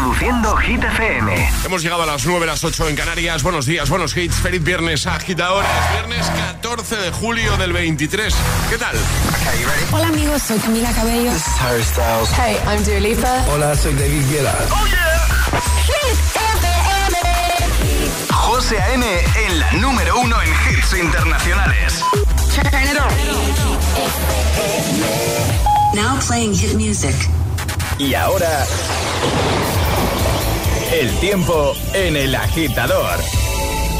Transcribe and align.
Reproduciendo 0.00 0.56
Hit 0.56 0.82
FM. 0.82 1.50
Hemos 1.66 1.82
llegado 1.82 2.04
a 2.04 2.06
las 2.06 2.24
9, 2.24 2.46
las 2.46 2.64
8 2.64 2.88
en 2.88 2.96
Canarias. 2.96 3.42
Buenos 3.42 3.66
días, 3.66 3.90
buenos 3.90 4.16
hits. 4.16 4.36
Feliz 4.36 4.64
viernes, 4.64 5.06
agitadores. 5.06 5.68
Viernes 5.92 6.26
14 6.38 6.96
de 6.96 7.10
julio 7.10 7.54
del 7.58 7.74
23. 7.74 8.34
¿Qué 8.70 8.78
tal? 8.78 8.96
Hola 9.92 10.06
amigos, 10.08 10.40
soy 10.40 10.58
Camila 10.58 10.90
Cabello. 10.94 11.30
This 11.30 11.46
is 11.46 11.60
Harry 11.60 11.82
Styles. 11.82 12.30
Hey, 12.30 12.56
I'm 12.66 12.82
Dua 12.82 12.98
Lipa. 12.98 13.44
Hola, 13.52 13.76
soy 13.76 13.92
David 13.92 14.22
Guetta. 14.30 14.54
¡Oh, 14.70 14.86
yeah! 14.86 15.60
Hit 15.84 16.18
FM. 16.34 17.18
José 18.32 18.80
A.M. 18.80 19.04
en 19.04 19.58
la 19.58 19.70
número 19.72 20.18
uno 20.18 20.40
en 20.40 20.48
hits 20.48 20.94
internacionales. 20.94 22.02
Turn 22.54 22.84
it 22.84 22.96
on. 22.98 23.12
Now 25.94 26.18
playing 26.26 26.54
hit 26.54 26.72
music. 26.74 27.14
Y 27.98 28.14
ahora, 28.14 28.66
el 30.92 31.10
tiempo 31.20 31.74
en 31.94 32.16
el 32.16 32.34
agitador. 32.34 33.20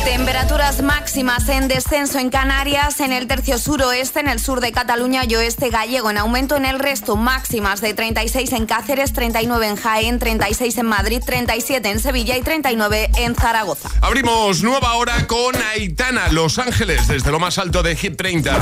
Temperaturas 0.05 0.83
máximas 0.83 1.49
en 1.49 1.69
descenso 1.69 2.19
en 2.19 2.31
Canarias, 2.31 3.01
en 3.01 3.13
el 3.13 3.29
tercio 3.29 3.59
suroeste, 3.59 4.19
en 4.19 4.29
el 4.29 4.41
sur 4.41 4.61
de 4.61 4.73
Cataluña 4.73 5.23
y 5.29 5.37
oeste 5.37 5.69
gallego. 5.71 6.11
En 6.11 6.19
aumento 6.19 6.57
en 6.57 6.65
el 6.65 6.81
resto, 6.81 7.17
máximas 7.17 7.81
de 7.81 7.95
36 7.95 8.53
en 8.53 8.67
Cáceres, 8.67 9.13
39 9.13 9.69
en 9.69 9.77
Jaén, 9.77 10.19
36 10.19 10.79
en 10.79 10.87
Madrid, 10.87 11.23
37 11.25 11.91
en 11.91 12.01
Sevilla 12.01 12.37
y 12.37 12.43
39 12.43 13.11
en 13.19 13.37
Zaragoza. 13.37 13.91
Abrimos 14.01 14.63
nueva 14.63 14.95
hora 14.95 15.27
con 15.27 15.55
Aitana, 15.75 16.29
Los 16.31 16.59
Ángeles, 16.59 17.07
desde 17.07 17.31
lo 17.31 17.39
más 17.39 17.59
alto 17.59 17.83
de 17.83 17.95
Hit 17.95 18.17
30. 18.17 18.61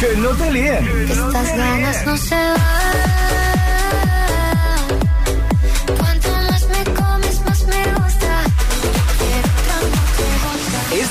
que 0.00 0.16
no 0.16 0.30
te 0.30 0.52
líen. 0.52 1.08
Estas 1.08 1.56
ganas 1.56 2.04
no 2.04 2.16
se 2.16 2.34
van. 2.34 3.51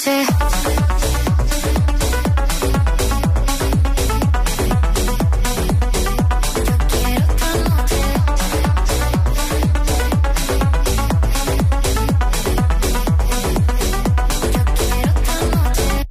Noche. 0.00 0.26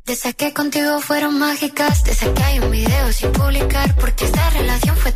Desde 0.06 0.34
que 0.34 0.54
contigo 0.54 1.00
fueron 1.02 1.40
mágicas, 1.40 2.04
desde 2.04 2.34
que 2.34 2.44
hay 2.44 2.60
un 2.60 2.72
video 2.72 3.14
sin 3.14 3.32
publicar, 3.32 3.96
porque 3.96 4.26
esta 4.26 4.50
relación 4.50 4.96
fue 4.98 5.12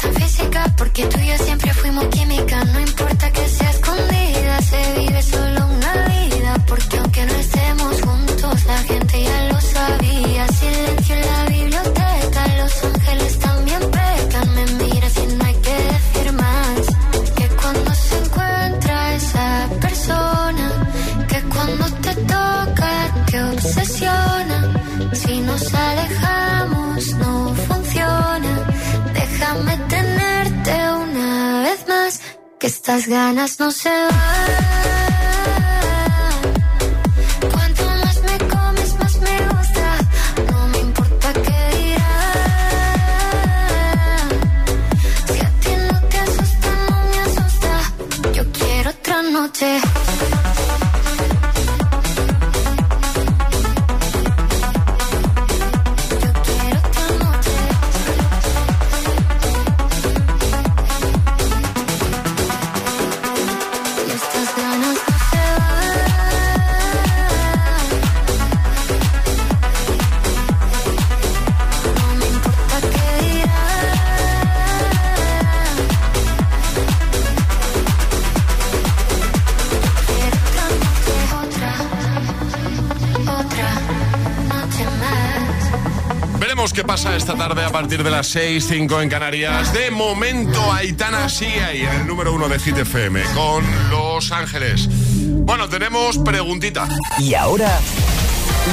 partir 87.94 88.06
de 88.06 88.12
las 88.12 88.28
6, 88.28 88.66
5 88.70 89.02
en 89.02 89.09
Canarias. 89.09 89.72
De 89.72 89.92
momento, 89.92 90.74
Aitana 90.74 91.30
sigue 91.30 91.64
ahí, 91.64 91.81
el 91.84 92.08
número 92.08 92.34
uno 92.34 92.50
de 92.50 92.58
Hit 92.58 92.76
FM, 92.76 93.22
con 93.36 93.64
Los 93.92 94.31
Ángeles. 94.31 94.88
Bueno, 94.90 95.70
tenemos 95.70 96.18
preguntita. 96.18 96.88
Y 97.20 97.36
ahora, 97.36 97.80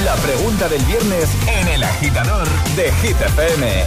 la 0.07 0.15
pregunta 0.15 0.71
del 0.71 0.83
viernes 0.85 1.29
en 1.49 1.69
el 1.69 1.85
agitador 1.85 2.49
de 2.77 2.91
Hit 3.03 3.21
FM. 3.21 3.85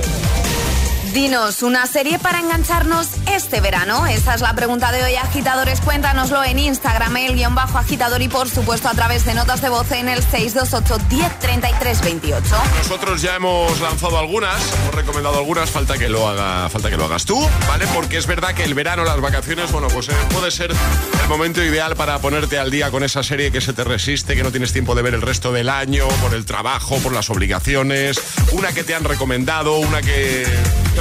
Dinos, 1.13 1.63
¿una 1.63 1.87
serie 1.87 2.19
para 2.19 2.39
engancharnos 2.39 3.07
este 3.35 3.61
verano? 3.61 4.05
Esa 4.05 4.35
es 4.35 4.41
la 4.41 4.53
pregunta 4.53 4.91
de 4.91 5.01
hoy, 5.03 5.15
agitadores. 5.15 5.81
Cuéntanoslo 5.81 6.43
en 6.43 6.59
Instagram, 6.59 7.17
el 7.17 7.33
guion 7.35 7.55
bajo 7.55 7.79
agitador 7.79 8.21
y 8.21 8.27
por 8.27 8.47
supuesto 8.47 8.89
a 8.89 8.93
través 8.93 9.25
de 9.25 9.33
notas 9.33 9.59
de 9.61 9.69
voz 9.69 9.91
en 9.91 10.07
el 10.07 10.23
628-103328. 10.23 12.43
Nosotros 12.77 13.19
ya 13.21 13.35
hemos 13.35 13.81
lanzado 13.81 14.19
algunas, 14.19 14.61
hemos 14.73 14.93
recomendado 14.95 15.39
algunas, 15.39 15.71
falta 15.71 15.97
que 15.97 16.09
lo 16.09 16.27
haga, 16.27 16.69
falta 16.69 16.91
que 16.91 16.97
lo 16.97 17.05
hagas 17.05 17.25
tú, 17.25 17.41
¿vale? 17.67 17.87
Porque 17.93 18.17
es 18.17 18.27
verdad 18.27 18.53
que 18.53 18.63
el 18.63 18.75
verano, 18.75 19.03
las 19.03 19.19
vacaciones, 19.19 19.71
bueno, 19.71 19.87
pues 19.87 20.09
eh, 20.09 20.13
puede 20.31 20.51
ser 20.51 20.71
el 20.71 21.29
momento 21.29 21.63
ideal 21.63 21.95
para 21.95 22.19
ponerte 22.19 22.59
al 22.59 22.69
día 22.69 22.91
con 22.91 23.01
esa 23.03 23.23
serie 23.23 23.51
que 23.51 23.61
se 23.61 23.73
te 23.73 23.83
resiste, 23.83 24.35
que 24.35 24.43
no 24.43 24.51
tienes 24.51 24.73
tiempo 24.73 24.93
de 24.93 25.01
ver 25.01 25.15
el 25.15 25.23
resto 25.23 25.51
del 25.51 25.69
año, 25.69 26.07
por 26.21 26.35
el 26.35 26.45
trabajo, 26.45 26.97
por 26.97 27.13
las 27.13 27.31
obligaciones, 27.31 28.21
una 28.51 28.73
que 28.73 28.83
te 28.83 28.93
han 28.93 29.03
recomendado, 29.03 29.77
una 29.77 30.01
que 30.01 30.45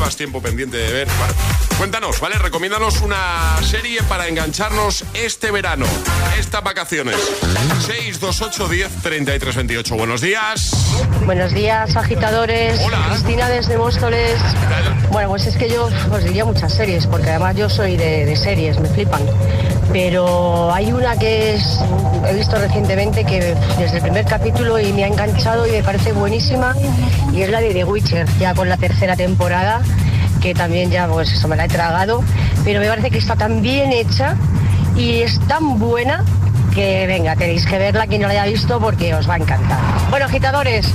más 0.00 0.16
tiempo 0.16 0.40
pendiente 0.42 0.78
de 0.78 0.92
ver. 0.92 1.08
Cuéntanos, 1.82 2.20
¿vale? 2.20 2.38
Recomiéndanos 2.38 3.00
una 3.00 3.60
serie 3.60 4.04
para 4.04 4.28
engancharnos 4.28 5.04
este 5.14 5.50
verano, 5.50 5.84
estas 6.38 6.62
vacaciones. 6.62 7.16
628 7.84 8.68
10 8.68 9.02
33 9.02 9.56
28. 9.56 9.96
Buenos 9.96 10.20
días. 10.20 10.70
Buenos 11.26 11.52
días, 11.52 11.96
agitadores. 11.96 12.80
Hola. 12.84 13.08
Cristina 13.08 13.48
desde 13.48 13.76
Móstoles. 13.78 14.40
Bueno, 15.10 15.30
pues 15.30 15.48
es 15.48 15.56
que 15.56 15.68
yo 15.68 15.86
os 16.12 16.22
diría 16.22 16.44
muchas 16.44 16.72
series, 16.72 17.08
porque 17.08 17.30
además 17.30 17.56
yo 17.56 17.68
soy 17.68 17.96
de, 17.96 18.26
de 18.26 18.36
series, 18.36 18.78
me 18.78 18.88
flipan. 18.88 19.22
Pero 19.92 20.72
hay 20.72 20.92
una 20.92 21.18
que 21.18 21.56
es, 21.56 21.80
he 22.28 22.34
visto 22.36 22.60
recientemente 22.60 23.24
que 23.24 23.56
desde 23.76 23.96
el 23.96 24.02
primer 24.02 24.24
capítulo 24.24 24.78
y 24.78 24.92
me 24.92 25.02
ha 25.02 25.08
enganchado 25.08 25.66
y 25.66 25.72
me 25.72 25.82
parece 25.82 26.12
buenísima 26.12 26.76
y 27.32 27.42
es 27.42 27.50
la 27.50 27.60
de 27.60 27.74
The 27.74 27.82
Witcher, 27.82 28.28
ya 28.38 28.54
con 28.54 28.68
la 28.68 28.76
tercera 28.76 29.16
temporada 29.16 29.82
que 30.42 30.54
también 30.54 30.90
ya 30.90 31.06
pues 31.06 31.32
eso 31.32 31.46
me 31.46 31.56
la 31.56 31.66
he 31.66 31.68
tragado, 31.68 32.22
pero 32.64 32.80
me 32.80 32.88
parece 32.88 33.10
que 33.10 33.18
está 33.18 33.36
tan 33.36 33.62
bien 33.62 33.92
hecha 33.92 34.36
y 34.96 35.20
es 35.20 35.38
tan 35.46 35.78
buena 35.78 36.24
que 36.74 37.06
venga, 37.06 37.36
tenéis 37.36 37.64
que 37.64 37.78
verla 37.78 38.06
quien 38.08 38.22
no 38.22 38.28
la 38.28 38.34
haya 38.34 38.44
visto 38.46 38.80
porque 38.80 39.14
os 39.14 39.28
va 39.28 39.34
a 39.34 39.36
encantar. 39.36 39.78
Bueno, 40.10 40.26
agitadores, 40.26 40.92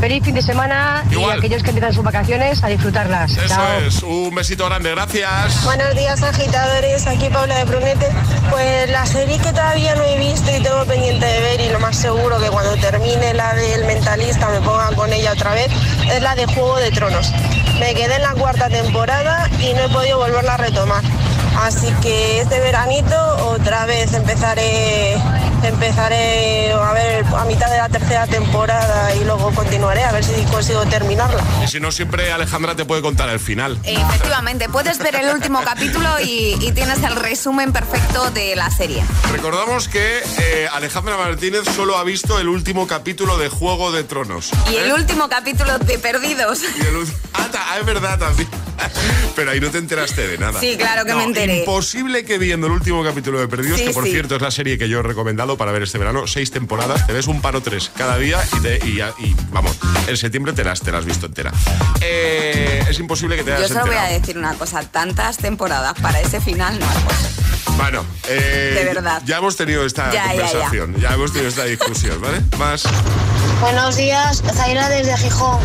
Feliz 0.00 0.22
fin 0.24 0.34
de 0.34 0.42
semana 0.42 1.04
Igual. 1.10 1.36
y 1.36 1.38
aquellos 1.38 1.62
que 1.62 1.70
empiezan 1.70 1.92
sus 1.92 2.04
vacaciones 2.04 2.62
a 2.62 2.68
disfrutarlas. 2.68 3.32
Eso 3.32 3.48
Chao. 3.48 3.80
es, 3.86 4.02
un 4.02 4.34
besito 4.34 4.66
grande, 4.66 4.90
gracias. 4.90 5.64
Buenos 5.64 5.94
días 5.94 6.22
agitadores, 6.22 7.06
aquí 7.06 7.28
Paula 7.30 7.56
de 7.56 7.64
Brunete. 7.64 8.08
Pues 8.50 8.90
la 8.90 9.06
serie 9.06 9.38
que 9.38 9.50
todavía 9.50 9.94
no 9.94 10.02
he 10.04 10.18
visto 10.18 10.50
y 10.54 10.62
tengo 10.62 10.84
pendiente 10.84 11.24
de 11.24 11.40
ver 11.40 11.60
y 11.60 11.68
lo 11.70 11.80
más 11.80 11.96
seguro 11.96 12.38
que 12.38 12.48
cuando 12.48 12.76
termine 12.76 13.34
la 13.34 13.54
del 13.54 13.84
mentalista 13.86 14.48
me 14.48 14.60
ponga 14.60 14.90
con 14.94 15.12
ella 15.12 15.32
otra 15.32 15.54
vez 15.54 15.68
es 16.12 16.22
la 16.22 16.34
de 16.34 16.46
Juego 16.46 16.76
de 16.76 16.90
Tronos. 16.90 17.32
Me 17.80 17.94
quedé 17.94 18.16
en 18.16 18.22
la 18.22 18.32
cuarta 18.34 18.68
temporada 18.68 19.48
y 19.60 19.72
no 19.74 19.80
he 19.84 19.88
podido 19.88 20.18
volverla 20.18 20.54
a 20.54 20.56
retomar. 20.58 21.02
Así 21.58 21.90
que 22.02 22.40
este 22.40 22.60
veranito 22.60 23.16
otra 23.46 23.86
vez 23.86 24.12
empezaré 24.12 25.16
empezaré 25.62 26.72
a 26.72 26.92
ver 26.92 27.24
a 27.24 27.44
mitad 27.44 27.70
de 27.70 27.78
la 27.78 27.88
tercera 27.88 28.26
temporada 28.26 29.14
y 29.16 29.24
luego 29.24 29.50
continuaré 29.52 30.04
a 30.04 30.12
ver 30.12 30.24
si 30.24 30.42
consigo 30.44 30.84
terminarla. 30.86 31.42
Y 31.64 31.68
si 31.68 31.80
no, 31.80 31.90
siempre 31.92 32.32
Alejandra 32.32 32.74
te 32.76 32.84
puede 32.84 33.02
contar 33.02 33.28
el 33.28 33.40
final. 33.40 33.78
Efectivamente, 33.84 34.68
puedes 34.68 34.98
ver 34.98 35.16
el 35.16 35.34
último 35.34 35.62
capítulo 35.64 36.08
y, 36.22 36.56
y 36.60 36.72
tienes 36.72 37.02
el 37.02 37.16
resumen 37.16 37.72
perfecto 37.72 38.30
de 38.30 38.56
la 38.56 38.70
serie. 38.70 39.02
Recordamos 39.32 39.88
que 39.88 40.18
eh, 40.38 40.68
Alejandra 40.72 41.16
Martínez 41.16 41.62
solo 41.74 41.96
ha 41.98 42.04
visto 42.04 42.38
el 42.38 42.48
último 42.48 42.86
capítulo 42.86 43.38
de 43.38 43.48
Juego 43.48 43.92
de 43.92 44.04
Tronos. 44.04 44.50
Y 44.70 44.76
el 44.76 44.90
¿eh? 44.90 44.94
último 44.94 45.28
capítulo 45.28 45.78
de 45.78 45.98
Perdidos. 45.98 46.60
Y 46.62 46.80
el 46.80 46.96
ah, 47.34 47.48
ah, 47.54 47.78
es 47.78 47.86
verdad 47.86 48.18
también. 48.18 48.48
Pero 49.34 49.50
ahí 49.50 49.60
no 49.60 49.70
te 49.70 49.78
enteraste 49.78 50.26
de 50.26 50.38
nada. 50.38 50.60
Sí, 50.60 50.76
claro 50.78 51.04
que 51.04 51.12
No, 51.12 51.18
me 51.18 51.24
enteré. 51.24 51.58
Imposible 51.60 52.24
que 52.24 52.38
viendo 52.38 52.66
el 52.66 52.72
último 52.74 53.02
capítulo 53.04 53.38
de 53.38 53.48
Perdidos, 53.48 53.78
Sí, 53.78 53.86
que 53.86 53.92
por 53.92 54.04
sí. 54.04 54.10
cierto 54.10 54.36
es 54.36 54.42
la 54.42 54.50
serie 54.50 54.78
que 54.78 54.88
yo 54.88 55.00
he 55.00 55.02
recomendado 55.02 55.45
para 55.56 55.70
ver 55.70 55.84
este 55.84 55.98
verano, 55.98 56.26
seis 56.26 56.50
temporadas, 56.50 57.06
te 57.06 57.12
ves 57.12 57.28
un 57.28 57.40
paro 57.40 57.60
tres 57.60 57.90
cada 57.96 58.18
día 58.18 58.40
y, 58.56 58.60
te- 58.60 58.80
y 58.84 58.96
ya- 58.96 59.12
y, 59.18 59.36
vamos, 59.52 59.76
en 60.08 60.16
septiembre 60.16 60.52
te 60.52 60.64
las, 60.64 60.80
te 60.80 60.90
las 60.90 61.00
has 61.00 61.06
visto 61.06 61.26
entera. 61.26 61.52
Eh, 62.00 62.84
es 62.88 62.98
imposible 62.98 63.36
que 63.36 63.44
te 63.44 63.50
Yo 63.52 63.68
solo 63.68 63.80
voy 63.82 63.90
a 63.90 63.98
enterado. 64.10 64.20
decir 64.20 64.38
una 64.38 64.54
cosa, 64.54 64.82
tantas 64.82 65.36
temporadas 65.36 65.94
para 66.02 66.20
ese 66.20 66.40
final 66.40 66.78
no 66.78 66.86
hay 66.88 67.02
cosa. 67.04 67.28
Bueno, 67.76 68.04
eh, 68.28 68.72
De 68.74 68.94
verdad. 68.94 69.22
ya 69.26 69.36
hemos 69.38 69.54
tenido 69.56 69.84
esta 69.84 70.10
Ya, 70.10 70.24
ya, 70.26 70.34
ya. 70.34 70.42
conversación, 70.42 70.96
ya, 70.98 71.12
hemos 71.14 71.30
tenido 71.32 71.48
esta 71.50 71.64
discusión, 71.64 72.20
¿vale? 72.20 72.40
Más. 72.58 72.82
Buenos 73.60 73.96
días, 73.96 74.42
Zaira 74.54 74.88
desde 74.88 75.16
Gijón. 75.16 75.58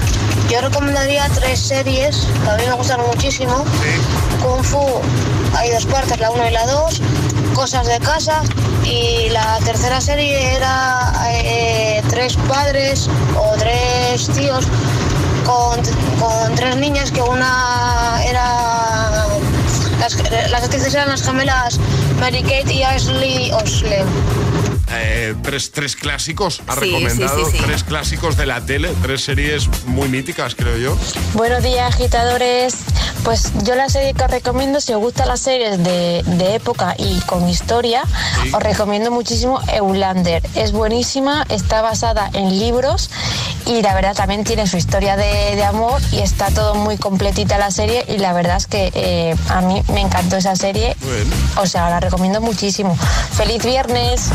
Yo 0.49 0.59
recomendaría 0.61 1.27
tres 1.29 1.59
series 1.59 2.27
que 2.43 2.49
a 2.49 2.55
mí 2.57 2.63
me 2.67 2.73
gustan 2.73 2.99
muchísimo. 3.07 3.65
Kung 4.41 4.63
Fu, 4.63 5.01
hay 5.55 5.71
dos 5.71 5.85
partes, 5.85 6.19
la 6.19 6.31
1 6.31 6.47
y 6.49 6.51
la 6.51 6.65
2. 6.65 7.01
Cosas 7.53 7.88
de 7.88 8.00
casa. 8.00 8.42
Y 8.83 9.30
la 9.30 9.59
tercera 9.59 10.01
serie 10.01 10.56
era 10.56 11.13
eh, 11.30 12.01
tres 12.09 12.36
padres 12.48 13.07
o 13.38 13.56
tres 13.57 14.27
tíos 14.30 14.65
con, 15.45 15.80
con 16.19 16.56
tres 16.56 16.75
niñas 16.77 17.12
que 17.12 17.21
una 17.21 18.19
era... 18.25 19.27
Las, 20.00 20.18
las 20.50 20.63
actrices 20.63 20.95
eran 20.95 21.09
las 21.09 21.21
gemelas 21.21 21.80
Mary 22.19 22.42
Kate 22.42 22.74
y 22.74 22.83
Ashley 22.83 23.51
Olsen. 23.51 24.06
Eh, 24.93 25.35
tres, 25.41 25.71
tres 25.71 25.95
clásicos, 25.95 26.61
ha 26.67 26.73
Sí, 26.75 26.79
recomendado 26.81 27.45
sí, 27.45 27.51
sí, 27.51 27.57
sí. 27.57 27.63
tres 27.65 27.83
clásicos 27.83 28.35
de 28.38 28.45
la 28.45 28.59
tele, 28.65 28.93
tres 29.01 29.23
series 29.23 29.67
muy 29.85 30.09
míticas, 30.09 30.53
creo 30.55 30.77
yo. 30.77 30.97
Buenos 31.33 31.63
días, 31.63 31.93
agitadores. 31.93 32.75
Pues 33.23 33.51
yo 33.63 33.75
la 33.75 33.88
serie 33.88 34.13
que 34.15 34.23
os 34.23 34.31
recomiendo, 34.31 34.81
si 34.81 34.93
os 34.93 34.99
gustan 34.99 35.27
las 35.27 35.39
series 35.41 35.77
de, 35.83 36.23
de 36.25 36.55
época 36.55 36.95
y 36.97 37.19
con 37.21 37.47
historia, 37.47 38.01
os 38.51 38.63
recomiendo 38.63 39.11
muchísimo 39.11 39.61
Eulander. 39.71 40.41
Es 40.55 40.71
buenísima, 40.71 41.45
está 41.49 41.81
basada 41.81 42.29
en 42.33 42.57
libros 42.59 43.09
y 43.67 43.81
la 43.83 43.93
verdad 43.93 44.15
también 44.15 44.43
tiene 44.43 44.65
su 44.67 44.75
historia 44.77 45.15
de, 45.17 45.55
de 45.55 45.63
amor 45.63 46.01
y 46.11 46.19
está 46.19 46.47
todo 46.47 46.73
muy 46.75 46.97
completita 46.97 47.57
la 47.59 47.69
serie 47.71 48.03
y 48.09 48.17
la 48.17 48.33
verdad 48.33 48.57
es 48.57 48.65
que 48.67 48.91
eh, 48.95 49.35
a 49.49 49.61
mí 49.61 49.81
me 49.93 50.01
encantó 50.01 50.38
esa 50.38 50.55
serie. 50.55 50.95
O 51.57 51.65
sea, 51.67 51.89
la 51.91 51.99
recomiendo 51.99 52.41
muchísimo. 52.41 52.97
¡Feliz 53.38 53.63
viernes! 53.63 54.29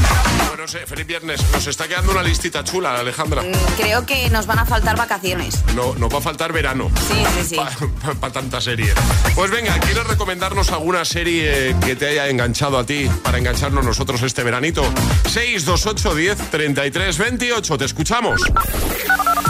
Bueno, 0.48 0.62
no 0.62 0.68
sé, 0.68 0.86
feliz 0.86 1.06
viernes. 1.06 1.40
Nos 1.52 1.66
está 1.66 1.86
quedando 1.88 2.12
una 2.12 2.22
listita 2.22 2.62
chula, 2.64 2.98
Alejandra. 2.98 3.42
Mm, 3.42 3.52
Creo 3.76 4.06
que 4.06 4.28
nos 4.30 4.46
van 4.46 4.58
a 4.58 4.66
faltar 4.66 4.96
vacaciones. 4.96 5.62
No, 5.74 5.94
nos 5.94 6.12
va 6.12 6.18
a 6.18 6.20
faltar 6.20 6.52
verano. 6.52 6.90
Sí, 7.08 7.24
sí, 7.38 7.56
sí. 7.56 7.56
Para 8.20 8.32
tanta 8.32 8.60
serie. 8.60 8.92
Pues 9.34 9.50
venga, 9.50 9.78
¿quieres 9.80 10.06
recomendarnos 10.06 10.70
alguna 10.72 11.04
serie 11.04 11.74
que 11.84 11.96
te 11.96 12.08
haya 12.08 12.28
enganchado 12.28 12.78
a 12.78 12.86
ti 12.86 13.08
para 13.22 13.38
engancharnos 13.38 13.84
nosotros 13.84 14.22
este 14.22 14.42
veranito? 14.42 14.82
628 15.28 16.14
10 16.14 16.50
33 16.50 17.18
28. 17.18 17.78
Te 17.78 17.84
escuchamos. 17.84 18.40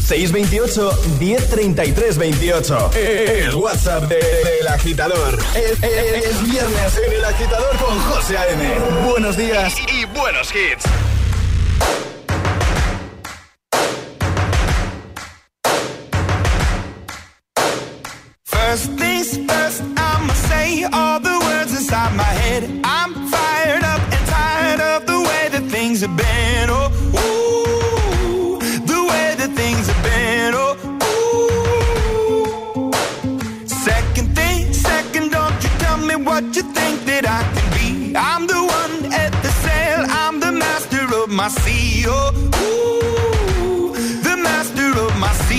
628 0.06 0.93
1033 1.19 2.17
28. 2.19 2.91
El 2.94 3.55
WhatsApp 3.56 4.05
de- 4.05 4.17
del 4.17 4.69
agitador. 4.69 5.38
Es, 5.56 5.82
es- 5.82 6.25
es 6.26 6.43
viernes 6.50 6.93
en 7.06 7.12
el 7.12 7.25
agitador 7.25 7.76
con 7.79 7.99
José 8.00 8.38
A.M. 8.38 8.79
Buenos 9.11 9.37
días 9.37 9.75
y, 9.93 10.03
y 10.03 10.05
buenos 10.05 10.49
hits. 10.55 10.85
First, 18.44 18.91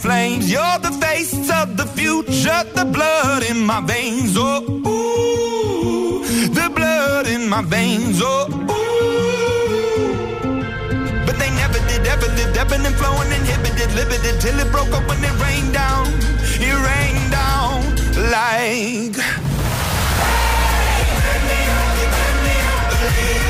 Flames. 0.00 0.50
You're 0.50 0.78
the 0.80 0.92
face 0.92 1.50
of 1.60 1.76
the 1.76 1.86
future, 1.86 2.64
the 2.74 2.84
blood 2.84 3.42
in 3.50 3.64
my 3.64 3.80
veins. 3.82 4.34
Oh, 4.36 4.62
ooh, 4.64 6.24
the 6.58 6.70
blood 6.74 7.26
in 7.26 7.48
my 7.48 7.62
veins. 7.62 8.20
Oh, 8.22 8.48
ooh. 8.48 8.86
But 11.26 11.36
they 11.38 11.50
never 11.62 11.78
did, 11.88 12.06
ever 12.06 12.28
lived, 12.38 12.56
ebbing 12.56 12.86
and 12.86 12.96
flowing, 12.96 13.30
inhibited, 13.30 13.92
limited, 13.94 14.40
till 14.40 14.58
it 14.58 14.70
broke 14.72 14.92
up 14.92 15.06
when 15.06 15.22
it 15.22 15.36
rained 15.44 15.74
down. 15.74 16.06
It 16.68 16.76
rained 16.88 17.30
down 17.30 17.82
like. 18.32 19.16
Let 23.02 23.49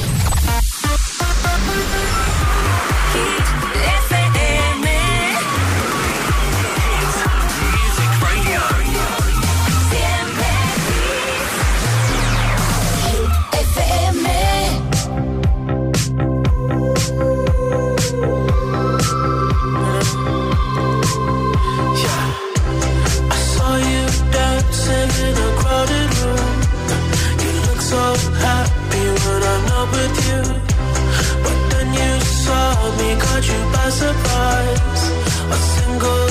Surprise. 33.91 35.03
A 35.51 35.57
single 35.73 36.30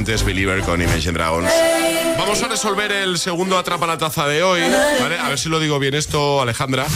antes 0.00 0.24
Believer 0.24 0.62
con 0.62 0.80
Imagine 0.80 1.12
Dragons. 1.12 1.50
Vamos 2.16 2.42
a 2.42 2.48
resolver 2.48 2.90
el 2.90 3.18
segundo 3.18 3.58
Atrapa 3.58 3.86
la 3.86 3.98
Taza 3.98 4.26
de 4.26 4.42
hoy. 4.42 4.62
¿vale? 4.98 5.18
A 5.18 5.28
ver 5.28 5.38
si 5.38 5.50
lo 5.50 5.60
digo 5.60 5.78
bien 5.78 5.92
esto, 5.92 6.40
Alejandra. 6.40 6.86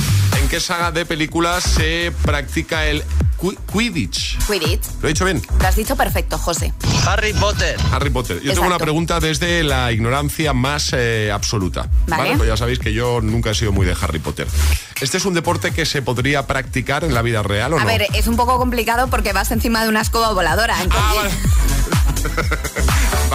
¿En 0.40 0.48
qué 0.48 0.58
saga 0.58 0.90
de 0.90 1.04
películas 1.04 1.64
se 1.64 2.12
practica 2.22 2.86
el 2.86 3.02
Qui- 3.38 3.58
Quidditch? 3.70 4.38
Quidditch. 4.46 4.86
¿Lo 5.02 5.08
he 5.08 5.12
dicho 5.12 5.26
bien? 5.26 5.42
Lo 5.60 5.66
has 5.68 5.76
dicho 5.76 5.96
perfecto, 5.96 6.38
José. 6.38 6.72
Harry 7.06 7.34
Potter. 7.34 7.76
Harry 7.92 8.08
Potter. 8.08 8.36
Yo 8.36 8.40
tengo 8.40 8.52
Exacto. 8.52 8.68
una 8.68 8.78
pregunta 8.78 9.20
desde 9.20 9.62
la 9.64 9.92
ignorancia 9.92 10.54
más 10.54 10.88
eh, 10.94 11.30
absoluta. 11.30 11.90
Vale. 12.06 12.38
Pues 12.38 12.48
ya 12.48 12.56
sabéis 12.56 12.78
que 12.78 12.94
yo 12.94 13.20
nunca 13.20 13.50
he 13.50 13.54
sido 13.54 13.70
muy 13.70 13.84
de 13.84 13.94
Harry 14.00 14.18
Potter. 14.18 14.46
¿Este 15.02 15.18
es 15.18 15.26
un 15.26 15.34
deporte 15.34 15.72
que 15.72 15.84
se 15.84 16.00
podría 16.00 16.46
practicar 16.46 17.04
en 17.04 17.12
la 17.12 17.20
vida 17.20 17.42
real 17.42 17.74
o 17.74 17.76
A 17.76 17.80
no? 17.80 17.86
ver, 17.86 18.06
es 18.14 18.26
un 18.28 18.36
poco 18.36 18.56
complicado 18.56 19.08
porque 19.08 19.34
vas 19.34 19.50
encima 19.50 19.82
de 19.82 19.90
una 19.90 20.00
escoba 20.00 20.32
voladora. 20.32 20.80
entonces- 20.80 21.04
Vale, 21.14 21.30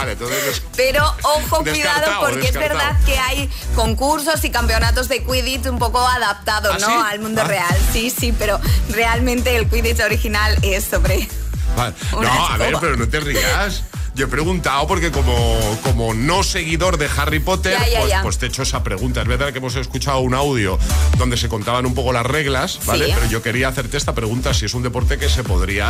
entonces. 0.07 0.61
Pero 0.75 1.03
ojo, 1.23 1.63
cuidado, 1.63 2.19
porque 2.21 2.47
es 2.47 2.53
verdad 2.53 2.95
que 3.05 3.17
hay 3.17 3.49
concursos 3.75 4.43
y 4.43 4.49
campeonatos 4.49 5.09
de 5.09 5.23
Quidditch 5.23 5.65
un 5.67 5.79
poco 5.79 5.99
adaptados, 6.07 6.75
¿Ah, 6.75 6.79
¿no? 6.79 6.87
sí? 6.87 7.07
Al 7.11 7.19
mundo 7.19 7.41
Ah. 7.43 7.47
real. 7.47 7.77
Sí, 7.91 8.09
sí, 8.09 8.33
pero 8.37 8.59
realmente 8.89 9.55
el 9.55 9.67
Quidditch 9.69 9.99
original 10.01 10.57
es 10.61 10.85
sobre. 10.85 11.27
Vale. 11.75 11.93
No, 12.13 12.47
a 12.47 12.57
ver, 12.57 12.75
pero 12.79 12.95
no 12.95 13.07
te 13.07 13.19
rías. 13.19 13.83
Yo 14.19 14.25
he 14.25 14.27
preguntado 14.27 14.85
porque 14.85 15.11
como, 15.11 15.57
como 15.81 16.13
no 16.13 16.43
seguidor 16.43 16.97
de 16.97 17.09
Harry 17.15 17.39
Potter, 17.39 17.71
Ya, 17.79 17.87
ya, 17.87 17.99
pues, 17.99 18.09
ya. 18.09 18.21
pues 18.21 18.37
te 18.37 18.45
he 18.47 18.49
hecho 18.49 18.63
esa 18.63 18.83
pregunta. 18.83 19.21
Es 19.21 19.27
verdad 19.29 19.53
que 19.53 19.59
hemos 19.59 19.77
escuchado 19.77 20.19
un 20.19 20.33
audio 20.33 20.77
donde 21.17 21.37
se 21.37 21.47
contaban 21.47 21.85
un 21.85 21.95
poco 21.95 22.11
las 22.11 22.25
reglas, 22.25 22.81
¿vale? 22.85 23.05
Sí. 23.05 23.11
Pero 23.15 23.27
yo 23.27 23.41
quería 23.41 23.69
hacerte 23.69 23.95
esta 23.95 24.13
pregunta 24.13 24.53
si 24.53 24.65
es 24.65 24.73
un 24.73 24.83
deporte 24.83 25.17
que 25.17 25.29
se 25.29 25.41
podría 25.45 25.87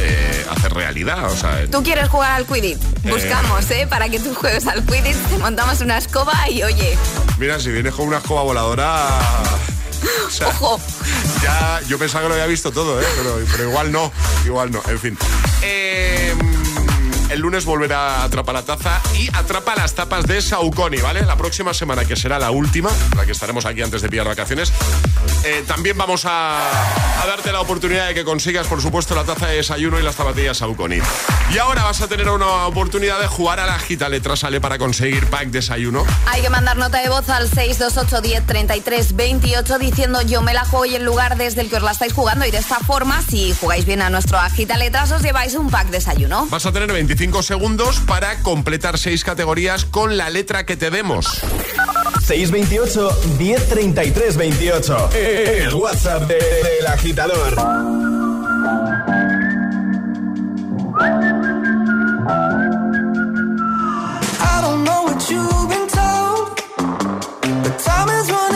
eh, 0.00 0.46
hacer 0.50 0.74
realidad. 0.74 1.30
O 1.30 1.36
sea, 1.36 1.64
Tú 1.70 1.80
quieres 1.84 2.08
jugar 2.08 2.32
al 2.32 2.44
Quidditch. 2.44 2.80
Buscamos, 3.04 3.70
¿eh? 3.70 3.86
Para 3.88 4.08
que 4.08 4.18
tú 4.18 4.34
juegues 4.34 4.66
al 4.66 4.84
Quidditch, 4.84 5.16
te 5.30 5.38
montamos 5.38 5.80
una 5.80 5.96
escoba 5.98 6.50
y 6.50 6.64
oye, 6.64 6.98
mira, 7.38 7.60
si 7.60 7.70
vienes 7.70 7.94
con 7.94 8.08
una 8.08 8.18
escoba 8.18 8.42
voladora... 8.42 9.16
o 10.26 10.30
sea, 10.30 10.48
ojo. 10.48 10.80
Ya, 11.40 11.80
yo 11.86 12.00
pensaba 12.00 12.22
que 12.24 12.30
lo 12.30 12.34
había 12.34 12.46
visto 12.46 12.72
todo, 12.72 13.00
¿eh? 13.00 13.06
pero, 13.16 13.38
pero 13.52 13.68
igual 13.70 13.92
no, 13.92 14.10
igual 14.44 14.72
no, 14.72 14.82
en 14.88 14.98
fin. 14.98 15.18
Eh, 15.62 16.34
el 17.30 17.40
lunes 17.40 17.64
volverá 17.64 18.16
a 18.16 18.24
Atrapa 18.24 18.52
la 18.52 18.62
Taza 18.62 19.00
y 19.14 19.28
Atrapa 19.34 19.74
las 19.76 19.94
tapas 19.94 20.26
de 20.26 20.40
Saucony, 20.40 21.00
¿vale? 21.02 21.22
La 21.22 21.36
próxima 21.36 21.74
semana, 21.74 22.04
que 22.04 22.16
será 22.16 22.38
la 22.38 22.50
última, 22.50 22.90
la 23.16 23.26
que 23.26 23.32
estaremos 23.32 23.66
aquí 23.66 23.82
antes 23.82 24.02
de 24.02 24.08
pillar 24.08 24.26
vacaciones, 24.26 24.72
eh, 25.44 25.64
también 25.66 25.98
vamos 25.98 26.24
a, 26.24 26.58
a 27.22 27.26
darte 27.26 27.52
la 27.52 27.60
oportunidad 27.60 28.08
de 28.08 28.14
que 28.14 28.24
consigas, 28.24 28.66
por 28.66 28.80
supuesto, 28.80 29.14
la 29.14 29.24
taza 29.24 29.46
de 29.46 29.56
desayuno 29.56 29.98
y 29.98 30.02
las 30.02 30.16
zapatillas 30.16 30.58
Saucony. 30.58 31.00
Y 31.52 31.58
ahora 31.58 31.84
vas 31.84 32.00
a 32.00 32.08
tener 32.08 32.28
una 32.28 32.66
oportunidad 32.66 33.20
de 33.20 33.26
jugar 33.26 33.60
a 33.60 33.66
la 33.66 33.78
gita 33.78 34.08
letra 34.08 34.36
sale 34.36 34.60
para 34.60 34.78
conseguir 34.78 35.26
pack 35.26 35.48
desayuno. 35.48 36.04
Hay 36.26 36.42
que 36.42 36.50
mandar 36.50 36.76
nota 36.76 37.00
de 37.00 37.08
voz 37.08 37.28
al 37.28 37.48
628 37.48 38.20
10 38.20 38.46
33 38.46 39.16
28 39.16 39.78
diciendo 39.78 40.22
yo 40.22 40.42
me 40.42 40.54
la 40.54 40.64
juego 40.64 40.86
y 40.86 40.94
el 40.94 41.04
lugar 41.04 41.36
desde 41.36 41.62
el 41.62 41.70
que 41.70 41.76
os 41.76 41.82
la 41.82 41.92
estáis 41.92 42.12
jugando 42.12 42.46
y 42.46 42.50
de 42.50 42.58
esta 42.58 42.78
forma, 42.80 43.22
si 43.22 43.54
jugáis 43.60 43.84
bien 43.84 44.02
a 44.02 44.10
nuestro 44.10 44.38
agita 44.38 44.76
letras, 44.76 45.10
os 45.12 45.22
lleváis 45.22 45.54
un 45.54 45.70
pack 45.70 45.88
desayuno. 45.88 46.46
Vas 46.50 46.66
a 46.66 46.72
tener 46.72 46.92
25 46.92 47.17
segundos 47.18 47.98
para 48.06 48.36
completar 48.42 48.96
seis 48.96 49.24
categorías 49.24 49.84
con 49.84 50.16
la 50.16 50.30
letra 50.30 50.64
que 50.64 50.76
te 50.76 50.88
demos. 50.90 51.26
628 52.24 53.10
1033 53.38 54.36
28. 54.36 55.10
El 55.14 55.74
WhatsApp 55.74 56.22
de- 56.28 56.34
del 56.36 56.86
agitador. 56.86 57.56
I 63.30 64.60
don't 64.62 64.84
know 64.84 65.02
what 65.04 65.30
you've 65.30 65.68
been 65.68 65.86
told, 65.88 66.56
but 67.62 67.78
time 67.78 68.08
is 68.08 68.30
running 68.30 68.47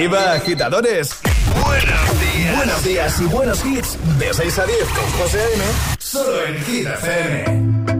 Arriba, 0.00 0.32
agitadores. 0.32 1.10
Buenos 1.62 2.20
días. 2.20 2.56
Buenos 2.56 2.84
días 2.84 3.20
y 3.20 3.24
buenos 3.26 3.66
hits. 3.66 3.98
De 4.18 4.32
6 4.32 4.58
a 4.58 4.64
10 4.64 4.78
con 4.88 5.10
José 5.20 5.40
A.M. 5.42 5.64
Solo 5.98 6.46
en 6.46 6.64
Hit 6.64 6.86
FM. 6.86 7.99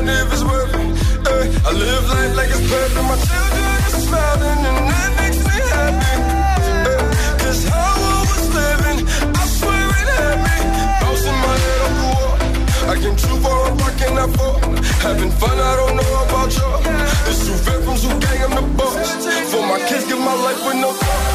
I 0.00 0.24
if 0.24 0.32
it's 0.32 0.44
worth 0.44 0.74
eh, 0.74 0.80
it. 0.80 0.92
Ay, 1.28 1.46
I 1.68 1.72
live 1.72 2.04
life 2.08 2.36
like 2.36 2.48
it's 2.48 2.64
perfect. 2.70 3.04
My 3.10 3.16
children 3.20 3.64
are 3.76 4.00
smiling, 4.00 4.60
and 4.70 4.78
that 4.88 5.10
makes 5.20 5.40
me 5.44 5.56
happy. 5.76 6.14
Eh. 6.16 6.88
Ay, 6.88 7.36
Cause 7.40 7.60
how 7.68 7.92
I 8.08 8.20
was 8.30 8.46
living, 8.56 8.98
I 9.36 9.42
swear 9.56 9.84
it 10.00 10.08
had 10.16 10.36
me. 10.46 10.56
Bouncing 11.00 11.38
my 11.44 11.54
head 11.64 11.80
off 11.84 11.94
the 12.00 12.06
wall. 12.12 12.32
I 12.90 12.94
came 13.02 13.16
too 13.16 13.36
far, 13.44 13.58
I'm 13.68 13.76
rocking 13.76 14.14
that 14.16 14.30
fall. 14.36 14.58
Having 15.04 15.32
fun, 15.40 15.56
I 15.58 15.72
don't 15.80 15.94
know 16.00 16.12
about 16.24 16.48
y'all. 16.56 16.80
It's 17.28 17.40
fair 17.64 17.80
from 17.84 17.96
Zoo 18.00 18.14
Gang, 18.20 18.40
I'm 18.46 18.54
the 18.56 18.64
boss. 18.78 18.96
For 19.52 19.62
my 19.68 19.78
kids, 19.88 20.04
give 20.08 20.18
my 20.18 20.34
life 20.46 20.60
with 20.64 20.80
no 20.80 20.92
thought. 20.92 21.29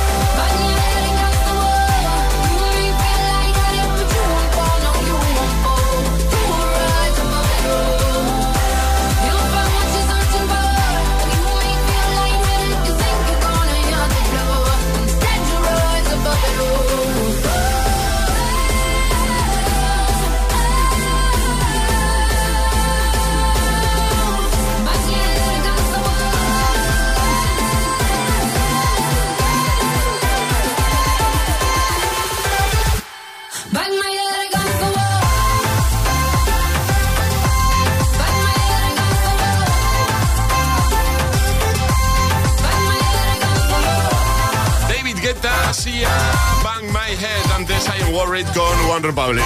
Worried 48.16 48.48
con 48.54 48.90
One 48.90 49.06
Republic. 49.06 49.44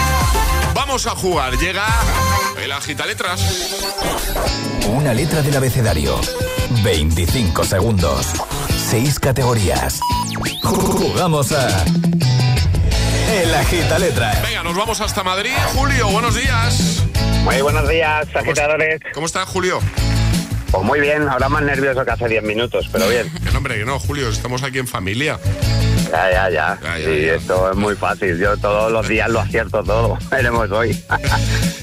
Vamos 0.75 1.07
a 1.07 1.15
jugar, 1.15 1.57
llega 1.57 1.87
el 2.63 2.71
agita 2.71 3.03
letras. 3.07 3.41
Una 4.89 5.11
letra 5.11 5.41
del 5.41 5.57
abecedario. 5.57 6.21
25 6.83 7.63
segundos. 7.63 8.27
6 8.91 9.19
categorías. 9.19 9.99
Jugamos 10.61 11.51
a. 11.51 11.83
El 13.33 13.55
agita 13.55 13.97
letras. 13.97 14.39
Venga, 14.43 14.61
nos 14.61 14.75
vamos 14.75 15.01
hasta 15.01 15.23
Madrid. 15.23 15.55
Julio, 15.73 16.07
buenos 16.09 16.35
días. 16.35 17.03
Muy 17.43 17.59
buenos 17.63 17.89
días, 17.89 18.27
agitadores. 18.35 19.01
¿Cómo 19.15 19.25
está 19.25 19.47
Julio? 19.47 19.79
Pues 20.69 20.83
muy 20.83 20.99
bien, 20.99 21.27
ahora 21.27 21.49
más 21.49 21.63
nervioso 21.63 22.05
que 22.05 22.11
hace 22.11 22.27
10 22.27 22.43
minutos, 22.43 22.87
pero 22.91 23.07
bien. 23.07 23.31
Que 23.43 23.51
nombre, 23.51 23.79
que 23.79 23.85
no, 23.85 23.97
Julio, 23.99 24.29
estamos 24.29 24.61
aquí 24.61 24.77
en 24.77 24.87
familia. 24.87 25.39
Ya, 26.11 26.31
ya, 26.31 26.49
ya. 26.49 26.79
Ya, 26.81 26.97
sí, 26.97 27.25
ya. 27.25 27.35
esto 27.35 27.71
es 27.71 27.77
muy 27.77 27.95
fácil. 27.95 28.37
Yo 28.39 28.57
todos 28.57 28.91
los 28.91 29.07
días 29.07 29.29
lo 29.29 29.39
acierto 29.39 29.83
todo. 29.83 30.17
Veremos 30.31 30.69
hoy. 30.71 30.97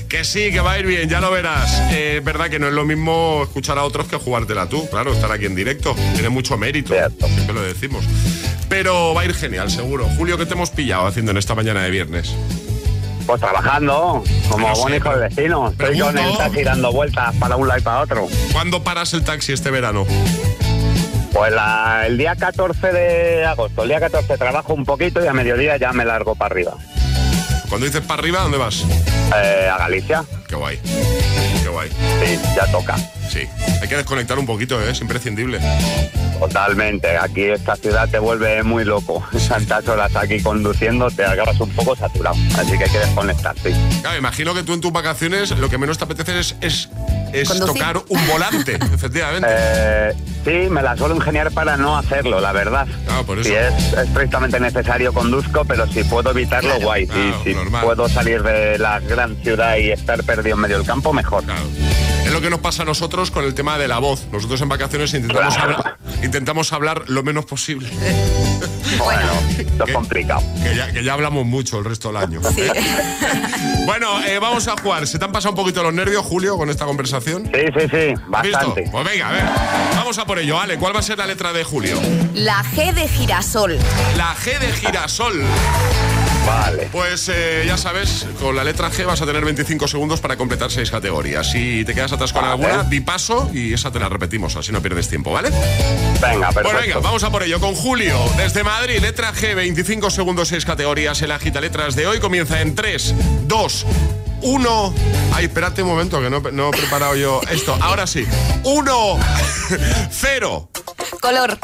Que 0.09 0.23
sí, 0.25 0.53
que 0.53 0.61
va 0.61 0.73
a 0.73 0.79
ir 0.79 0.87
bien, 0.87 1.09
ya 1.09 1.21
lo 1.21 1.33
verás. 1.33 1.81
Eh, 1.91 2.19
Es 2.19 2.25
verdad 2.25 2.49
que 2.49 2.61
no 2.61 2.69
es 2.69 2.73
lo 2.73 2.85
mismo 2.85 3.41
escuchar 3.43 3.77
a 3.77 3.83
otros 3.83 4.07
que 4.07 4.17
jugártela 4.17 4.69
tú, 4.69 4.89
claro, 4.89 5.12
estar 5.12 5.33
aquí 5.33 5.47
en 5.47 5.57
directo. 5.57 5.97
Tiene 6.15 6.29
mucho 6.29 6.57
mérito, 6.57 6.95
Cierto. 6.95 7.27
siempre 7.27 7.53
lo 7.53 7.62
decimos. 7.62 8.05
Pero 8.69 9.15
va 9.15 9.23
a 9.23 9.25
ir 9.25 9.35
genial, 9.35 9.69
seguro. 9.69 10.07
Julio, 10.17 10.39
¿qué 10.39 10.47
te 10.47 10.55
hemos 10.55 10.71
pillado 10.71 11.09
haciendo 11.09 11.33
en 11.33 11.39
esta 11.39 11.57
mañana 11.57 11.83
de 11.83 11.91
viernes? 11.91 12.33
Pues 13.27 13.41
trabajando, 13.41 14.23
como 14.49 14.73
buen 14.77 14.95
hijo 14.95 15.11
del 15.11 15.29
vecino. 15.29 15.71
Estoy 15.71 15.99
con 15.99 16.12
pregunto. 16.12 16.31
el 16.31 16.37
taxi 16.39 16.62
dando 16.62 16.93
vueltas 16.93 17.35
para 17.41 17.57
un 17.57 17.67
lado 17.67 17.81
y 17.81 17.83
para 17.83 18.01
otro. 18.03 18.29
¿Cuándo 18.53 18.85
paras 18.85 19.12
el 19.12 19.25
taxi 19.25 19.53
este 19.55 19.73
verano? 19.73 20.07
Pues 21.37 21.53
la- 21.53 22.05
el 22.07 22.16
día 22.16 22.35
14 22.35 22.92
de 22.92 23.44
agosto, 23.44 23.83
el 23.83 23.88
día 23.90 24.01
14 24.01 24.38
trabajo 24.38 24.72
un 24.72 24.85
poquito 24.87 25.22
y 25.22 25.27
a 25.27 25.33
mediodía 25.35 25.77
ya 25.77 25.92
me 25.92 26.05
largo 26.05 26.35
para 26.35 26.53
arriba. 26.53 26.72
Cuando 27.68 27.87
dices 27.87 28.01
para 28.03 28.20
arriba, 28.20 28.40
¿dónde 28.40 28.59
vas? 28.59 28.85
Eh, 29.37 29.68
a 29.70 29.77
Galicia, 29.77 30.25
Qué 30.49 30.55
guay. 30.55 30.79
Qué 31.62 31.68
guay. 31.68 31.90
sí, 31.90 32.38
ya 32.57 32.66
toca. 32.70 32.96
Sí. 33.29 33.40
Hay 33.83 33.88
que 33.88 33.96
desconectar 33.96 34.38
un 34.38 34.46
poquito, 34.46 34.81
¿eh? 34.81 34.90
es 34.92 35.01
imprescindible. 35.01 35.59
Totalmente, 36.38 37.16
aquí 37.16 37.44
esta 37.44 37.77
ciudad 37.77 38.09
te 38.09 38.18
vuelve 38.18 38.62
muy 38.62 38.85
loco. 38.85 39.22
Tantas 39.49 39.87
horas 39.88 40.14
aquí 40.16 40.40
conduciendo 40.40 41.11
te 41.11 41.25
acabas 41.25 41.59
un 41.61 41.70
poco 41.70 41.96
saturado, 41.96 42.37
así 42.59 42.79
que 42.79 42.85
hay 42.85 42.90
que 42.90 42.99
desconectar, 42.99 43.55
sí. 43.62 43.70
Claro, 44.01 44.16
imagino 44.18 44.55
que 44.55 44.62
tú 44.62 44.72
en 44.75 44.81
tus 44.81 44.92
vacaciones 44.92 45.51
lo 45.51 45.68
que 45.68 45.77
menos 45.79 45.99
te 45.99 46.05
apetece 46.05 46.38
es, 46.38 46.57
es, 46.61 46.88
es 47.33 47.49
Conducir. 47.49 47.75
tocar 47.75 47.97
un 48.09 48.27
volante, 48.27 48.75
efectivamente. 48.95 49.49
Eh, 49.51 50.12
sí, 50.45 50.71
me 50.71 50.83
la 50.83 50.97
suelo 50.97 51.15
ingeniar 51.17 51.51
para 51.53 51.77
no 51.77 51.97
hacerlo, 51.99 52.41
la 52.41 52.53
verdad. 52.53 52.87
Claro, 53.07 53.25
por 53.25 53.39
eso. 53.39 53.49
Si 53.49 53.55
es 53.55 53.93
estrictamente 53.93 54.59
necesario, 54.61 55.12
conduzco, 55.12 55.65
pero 55.65 55.87
si 55.89 56.05
puedo 56.05 56.31
evitarlo, 56.31 56.71
Claro. 56.71 56.85
guay. 56.85 57.07
Claro, 57.07 57.41
si 57.45 57.53
si 57.55 57.59
puedo 57.83 58.09
salir 58.09 58.43
de 58.43 58.79
la 58.79 59.01
gran 59.01 59.37
ciudad 59.43 59.77
y 59.77 59.91
estar 59.91 60.23
perdido 60.25 60.57
en 60.57 60.62
medio 60.62 60.79
del 60.79 60.87
campo, 60.87 61.12
mejor. 61.12 61.45
Claro. 61.45 61.61
Lo 62.37 62.42
que 62.42 62.51
nos 62.51 62.61
pasa 62.61 62.83
a 62.83 62.85
nosotros 62.85 63.31
con 63.31 63.44
el 63.46 63.55
tema 63.55 63.79
de 63.79 63.88
la 63.88 63.99
voz. 63.99 64.27
Nosotros 64.31 64.61
en 64.61 64.68
vacaciones 64.68 65.14
intentamos, 65.14 65.55
Claro. 65.55 65.77
hablar, 65.79 65.96
intentamos 66.22 66.70
hablar 66.75 67.05
lo 67.07 67.22
menos 67.22 67.46
posible. 67.46 67.88
Bueno, 68.99 69.33
esto 69.59 69.85
es 69.85 69.92
complicado. 69.92 70.42
Que 70.62 70.77
ya, 70.77 70.92
que 70.92 71.03
ya 71.03 71.12
hablamos 71.14 71.44
mucho 71.44 71.79
el 71.79 71.85
resto 71.85 72.09
del 72.09 72.18
año. 72.18 72.40
bueno, 73.87 74.22
eh, 74.25 74.38
vamos 74.38 74.68
a 74.68 74.77
jugar. 74.81 75.07
¿Se 75.09 75.18
te 75.18 75.25
han 75.25 75.33
pasado 75.33 75.51
un 75.53 75.57
poquito 75.57 75.83
los 75.83 75.92
nervios, 75.92 76.25
Julio, 76.25 76.57
con 76.57 76.70
esta 76.70 76.85
conversación? 76.87 77.51
Sí, 77.53 77.62
sí, 77.77 77.88
sí, 77.90 78.14
bastante. 78.29 78.88
Pues 78.90 79.05
venga, 79.05 79.29
a 79.29 79.33
ver. 79.33 79.44
Vamos 79.96 80.16
a 80.18 80.25
por 80.25 80.38
ello. 80.38 80.59
Ale, 80.61 80.79
¿cuál 80.79 80.94
va 80.94 81.01
a 81.01 81.03
ser 81.03 81.18
la 81.18 81.27
letra 81.27 81.53
de 81.53 81.64
Julio? 81.64 81.99
La 82.35 82.62
G 82.62 82.94
de 82.94 83.09
girasol. 83.09 83.77
La 84.16 84.37
G 84.37 84.57
de 84.59 84.72
girasol. 84.72 85.44
Vale. 86.46 86.88
Pues 86.92 87.28
eh, 87.28 87.64
ya 87.66 87.76
sabes, 87.76 88.26
con 88.40 88.54
la 88.54 88.62
letra 88.62 88.90
G 88.90 89.04
vas 89.04 89.20
a 89.20 89.26
tener 89.26 89.44
25 89.44 89.88
segundos 89.88 90.20
para 90.20 90.37
completar 90.37 90.70
seis 90.70 90.90
categorías. 90.90 91.50
Si 91.50 91.85
te 91.85 91.92
quedas 91.94 92.12
atrás 92.12 92.32
con 92.32 92.42
Vale. 92.42 92.52
alguna, 92.52 92.85
di 92.85 93.00
paso 93.00 93.50
y 93.52 93.72
esa 93.74 93.90
te 93.90 93.98
la 93.98 94.09
repetimos, 94.09 94.54
así 94.56 94.70
no 94.70 94.80
pierdes 94.80 95.09
tiempo, 95.09 95.32
¿vale? 95.32 95.50
Venga, 96.20 96.52
perfecto. 96.52 96.62
Bueno, 96.62 96.78
venga, 96.80 96.98
vamos 97.00 97.24
a 97.24 97.30
por 97.30 97.42
ello 97.42 97.59
con 97.59 97.74
Julio. 97.74 98.18
Desde 98.37 98.62
Madrid, 98.62 98.98
letra 99.00 99.32
G, 99.35 99.54
25 99.56 100.11
segundos, 100.11 100.48
seis 100.48 100.64
categorías. 100.64 101.20
El 101.22 101.32
agita 101.32 101.61
letras 101.61 101.96
de 101.96 102.06
hoy 102.06 102.20
comienza 102.20 102.61
en 102.61 102.74
3, 102.74 103.14
2, 103.48 103.87
1. 104.42 104.94
Ay, 105.35 105.46
espérate 105.46 105.82
un 105.82 105.88
momento, 105.88 106.20
que 106.20 106.30
no, 106.30 106.40
no 106.52 106.68
he 106.68 106.76
preparado 106.76 107.16
yo 107.16 107.40
esto. 107.50 107.76
Ahora 107.80 108.06
sí. 108.06 108.24
1, 108.62 109.18
0. 110.11 110.70
Color. 111.20 111.59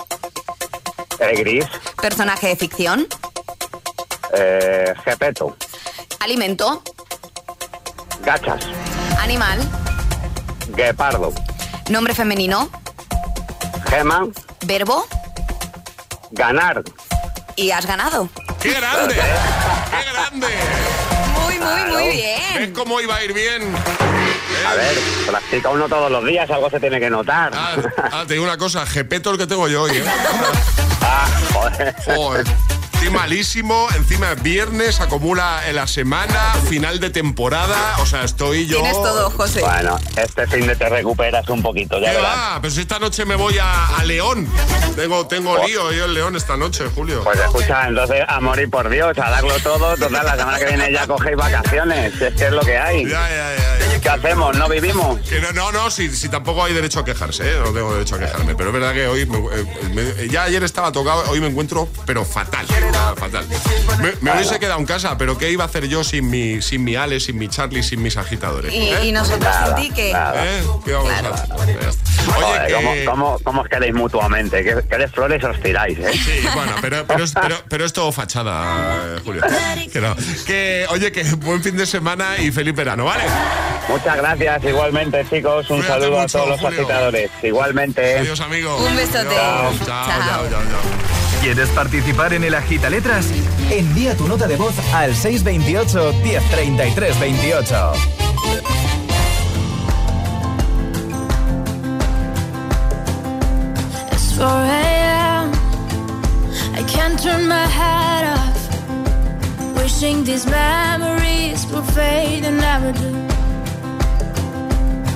Eh, 1.21 1.35
gris, 1.39 1.65
Personaje 2.01 2.49
de 2.49 2.57
ficción. 2.57 3.07
Eh, 4.33 4.95
Gepeto, 5.05 5.57
Alimento. 6.21 6.83
gachas, 8.25 8.65
Animal. 9.21 9.59
guepardo, 10.77 11.33
Nombre 11.89 12.15
femenino. 12.15 12.69
gema, 13.89 14.27
Verbo. 14.65 15.07
ganar. 16.31 16.83
Y 17.57 17.71
has 17.71 17.85
ganado. 17.87 18.29
¡Qué 18.61 18.73
grande! 18.73 19.15
¡Qué 19.15 20.13
grande! 20.13 20.47
Muy, 21.43 21.59
muy, 21.59 21.93
muy 21.93 22.05
¿Ves 22.07 22.57
bien. 22.59 22.73
cómo 22.73 23.01
iba 23.01 23.17
a 23.17 23.25
ir 23.25 23.35
bien? 23.35 23.75
A 24.67 24.75
ver, 24.75 24.97
practica 25.27 25.69
uno 25.69 25.87
todos 25.89 26.11
los 26.11 26.25
días, 26.25 26.49
algo 26.49 26.71
se 26.71 26.81
tiene 26.81 26.99
que 26.99 27.11
notar. 27.11 27.53
Ah, 27.55 27.77
ah, 28.13 28.25
te 28.27 28.35
digo 28.35 28.45
una 28.45 28.57
cosa, 28.57 28.87
Gepeto 28.87 29.31
el 29.33 29.39
que 29.39 29.47
tengo 29.47 29.69
yo 29.69 29.83
hoy, 29.83 29.99
¿eh? 29.99 30.05
Ah, 31.03 31.27
joder. 31.53 31.95
Joder. 32.07 32.47
Estoy 33.03 33.19
malísimo, 33.19 33.89
encima 33.97 34.31
es 34.31 34.43
viernes, 34.45 35.01
acumula 35.01 35.69
en 35.69 35.75
la 35.75 35.89
semana, 35.89 36.55
final 36.69 37.01
de 37.01 37.11
temporada, 37.11 37.97
o 37.99 38.07
sea, 38.07 38.23
estoy 38.23 38.69
yo... 38.69 38.77
Tienes 38.77 38.93
todo, 38.93 39.29
José. 39.29 39.61
Bueno, 39.61 39.99
este 40.17 40.47
fin 40.47 40.69
de 40.69 40.77
te 40.77 40.89
recuperas 40.89 41.49
un 41.49 41.63
poquito, 41.63 41.99
ya 41.99 42.11
¿Qué 42.11 42.17
verás. 42.19 42.37
va? 42.37 42.59
Pero 42.63 42.73
si 42.73 42.81
esta 42.83 43.01
noche 43.01 43.25
me 43.25 43.35
voy 43.35 43.59
a, 43.59 43.97
a 43.97 44.05
León. 44.05 44.47
Tengo, 44.95 45.27
tengo 45.27 45.67
lío 45.67 45.91
yo 45.91 46.05
en 46.05 46.15
León 46.15 46.37
esta 46.37 46.57
noche, 46.57 46.85
Julio. 46.95 47.25
Pues 47.25 47.41
escucha, 47.41 47.89
entonces, 47.89 48.23
a 48.29 48.39
morir 48.41 48.71
por 48.71 48.89
Dios, 48.89 49.19
a 49.19 49.31
darlo 49.31 49.59
todo. 49.65 49.97
Total, 49.97 50.25
la 50.25 50.37
semana 50.37 50.59
que 50.61 50.67
viene 50.67 50.93
ya 50.93 51.05
cogéis 51.09 51.37
vacaciones. 51.37 52.21
Es 52.23 52.35
que 52.35 52.45
es 52.45 52.53
lo 52.53 52.61
que 52.61 52.79
hay. 52.79 53.05
Ya, 53.05 53.29
ya, 53.29 53.57
ya. 53.57 53.72
¿Qué 54.03 54.09
hacemos? 54.09 54.57
¿No 54.57 54.69
vivimos? 54.69 55.21
Que 55.29 55.41
no, 55.41 55.53
no, 55.53 55.71
no, 55.71 55.91
si, 55.91 56.09
si 56.11 56.29
tampoco 56.29 56.65
hay 56.65 56.73
derecho 56.75 56.99
a 57.01 57.05
quejarse, 57.05 57.45
¿eh? 57.49 57.55
no 57.65 57.73
tengo 57.73 57.93
derecho 57.95 58.17
a 58.17 58.19
quejarme. 58.19 58.55
Pero 58.57 58.71
es 58.71 58.75
verdad 58.75 58.93
que 58.93 59.07
hoy, 59.07 59.27
me- 59.27 59.39
eh, 59.39 59.65
me- 60.17 60.29
ya 60.29 60.43
ayer 60.45 60.63
estaba 60.65 60.91
tocado, 60.91 61.25
hoy 61.31 61.41
me 61.41 61.47
encuentro, 61.47 61.89
pero 62.05 62.25
fatal, 62.25 62.67
fatal. 63.17 63.47
Me, 64.01 64.13
me 64.21 64.33
hubiese 64.35 64.59
quedado 64.59 64.81
en 64.81 64.87
casa, 64.87 65.17
pero 65.17 65.39
¿qué 65.39 65.51
iba 65.51 65.63
a 65.65 65.67
hacer 65.69 65.87
yo 65.87 66.03
sin 66.03 66.29
mi, 66.31 66.61
sin 66.63 66.83
mi 66.83 66.97
Ale, 66.97 67.21
sin 67.21 67.39
mi 67.39 67.49
Charlie, 67.49 67.83
sin 67.85 68.03
mis 68.03 68.17
agitadores? 68.17 68.73
Y, 68.73 68.89
¿Eh? 68.89 69.05
y 69.07 69.13
nosotros 69.13 69.41
Nada, 69.41 69.77
sin 69.81 69.95
ti. 69.95 70.03
¿Eh? 70.05 70.63
¿Qué 70.85 70.93
vamos 70.93 71.11
a 71.13 71.19
hacer? 71.19 71.55
Oye, 72.37 72.67
que... 72.69 72.75
¿cómo, 72.75 72.95
cómo, 73.07 73.39
cómo 73.45 73.63
os 73.63 73.69
queréis 73.69 73.95
mutuamente? 73.95 74.65
¿Qué, 74.65 74.77
qué 74.89 74.99
de 74.99 75.09
flores 75.09 75.43
os 75.45 75.61
tiráis, 75.61 75.99
eh? 75.99 76.13
Sí, 76.13 76.47
bueno, 76.55 76.73
pero, 76.81 77.05
pero, 77.07 77.25
es- 77.25 77.33
pero, 77.41 77.57
pero 77.69 77.85
es 77.85 77.93
todo 77.93 78.11
fachada, 78.11 79.17
eh, 79.17 79.21
Julio. 79.25 79.43
Que 79.93 80.01
no. 80.01 80.17
Que, 80.47 80.87
oye, 80.91 81.13
que 81.13 81.23
buen 81.37 81.63
fin 81.63 81.77
de 81.77 81.87
semana 81.87 82.39
y 82.39 82.51
feliz 82.51 82.75
verano, 82.75 83.05
¿vale? 83.05 83.25
Muchas 83.93 84.17
gracias, 84.17 84.65
igualmente, 84.65 85.23
chicos. 85.29 85.69
Un 85.69 85.81
Cuídate 85.81 86.01
saludo 86.01 86.21
a 86.21 86.27
todos 86.27 86.49
los 86.49 86.65
agitadores. 86.65 87.31
Igualmente. 87.43 88.19
Adiós, 88.19 88.41
amigo. 88.41 88.75
Un 88.79 88.97
besote. 88.97 89.35
Chao, 89.35 89.73
chao, 89.79 89.87
Chao. 89.87 90.09
chao, 90.09 90.49
chao, 90.51 90.63
chao. 90.71 91.43
¿Quieres 91.43 91.69
participar 91.71 92.33
en 92.33 92.45
el 92.45 92.55
Agita 92.55 92.89
Letras? 92.89 93.27
Envía 93.71 94.17
tu 94.17 94.27
nota 94.29 94.47
de 94.47 94.57
voz 94.57 94.75
al 94.95 95.15
628 95.15 96.15
1033 96.23 97.21
28. 97.21 97.93
It's 104.13 104.37
4 104.37 104.47
a.m. 104.47 105.53
I 106.79 106.83
can't 106.89 107.19
turn 107.21 107.47
my 107.49 107.67
head 107.67 108.25
off. 108.37 109.77
Wishing 109.77 110.25
these 110.25 110.47
memories 110.47 111.67
will 111.67 111.83
fade 111.83 112.45
and 112.45 112.57
never 112.59 112.93
do. 112.93 113.42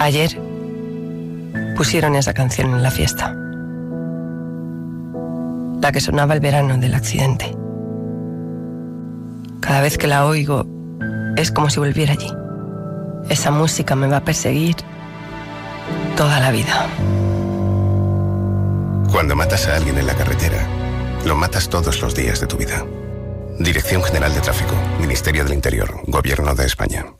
Ayer 0.00 0.40
pusieron 1.76 2.16
esa 2.16 2.32
canción 2.32 2.72
en 2.72 2.82
la 2.82 2.90
fiesta. 2.90 3.36
La 5.82 5.92
que 5.92 6.00
sonaba 6.00 6.32
el 6.32 6.40
verano 6.40 6.78
del 6.78 6.94
accidente. 6.94 7.54
Cada 9.60 9.82
vez 9.82 9.98
que 9.98 10.06
la 10.06 10.24
oigo 10.24 10.64
es 11.36 11.52
como 11.52 11.68
si 11.68 11.80
volviera 11.80 12.14
allí. 12.14 12.32
Esa 13.28 13.50
música 13.50 13.94
me 13.94 14.06
va 14.06 14.16
a 14.16 14.24
perseguir 14.24 14.76
toda 16.16 16.40
la 16.40 16.50
vida. 16.50 16.86
Cuando 19.12 19.36
matas 19.36 19.68
a 19.68 19.76
alguien 19.76 19.98
en 19.98 20.06
la 20.06 20.14
carretera, 20.14 20.66
lo 21.26 21.36
matas 21.36 21.68
todos 21.68 22.00
los 22.00 22.14
días 22.14 22.40
de 22.40 22.46
tu 22.46 22.56
vida. 22.56 22.86
Dirección 23.58 24.02
General 24.02 24.32
de 24.32 24.40
Tráfico, 24.40 24.74
Ministerio 24.98 25.44
del 25.44 25.52
Interior, 25.52 26.00
Gobierno 26.06 26.54
de 26.54 26.64
España. 26.64 27.19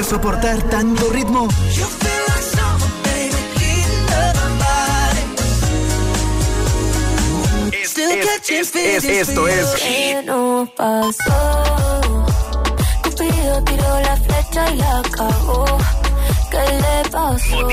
De 0.00 0.04
soportar 0.04 0.62
tanto 0.70 1.10
ritmo? 1.10 1.46
Es- 7.72 7.96
es- 8.48 8.74
es- 8.74 9.04
esto 9.04 9.46
es 9.48 9.66
¿Qué 9.78 10.22
nos 10.24 10.68
pasó? 10.70 12.24
Cupido 13.02 13.62
tiró 13.64 14.00
la 14.00 14.16
flecha 14.16 14.70
y 14.72 14.76
la 14.76 15.02
cagó. 15.16 15.78
¿Qué 16.50 16.58
le 16.58 17.10
pasó? 17.10 17.68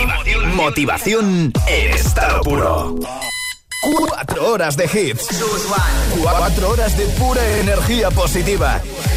Motivación 0.53 1.53
en 1.67 1.93
estado 1.93 2.41
puro. 2.41 2.95
Cuatro 4.09 4.51
horas 4.53 4.75
de 4.75 4.85
hits. 4.85 5.27
Cuatro 6.21 6.69
horas 6.71 6.97
de 6.97 7.05
pura 7.05 7.41
energía 7.59 8.11
positiva. 8.11 8.81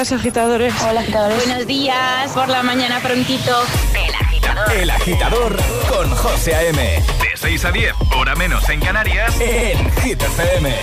Días, 0.00 0.12
agitadores. 0.12 0.74
Hola, 0.82 1.00
agitadores. 1.00 1.46
Buenos 1.46 1.66
días, 1.66 2.30
por 2.32 2.48
la 2.48 2.62
mañana 2.62 3.00
prontito. 3.00 3.62
El 3.94 4.14
agitador. 4.14 4.72
El 4.72 4.90
agitador 4.90 5.56
con 5.88 6.10
José 6.10 6.54
A.M. 6.54 6.78
De 6.78 7.36
6 7.36 7.64
a 7.66 7.72
10, 7.72 7.94
hora 8.16 8.34
menos 8.34 8.66
en 8.70 8.80
Canarias, 8.80 9.34
en 9.40 9.92
Hit 10.00 10.22
FM. 10.22 10.74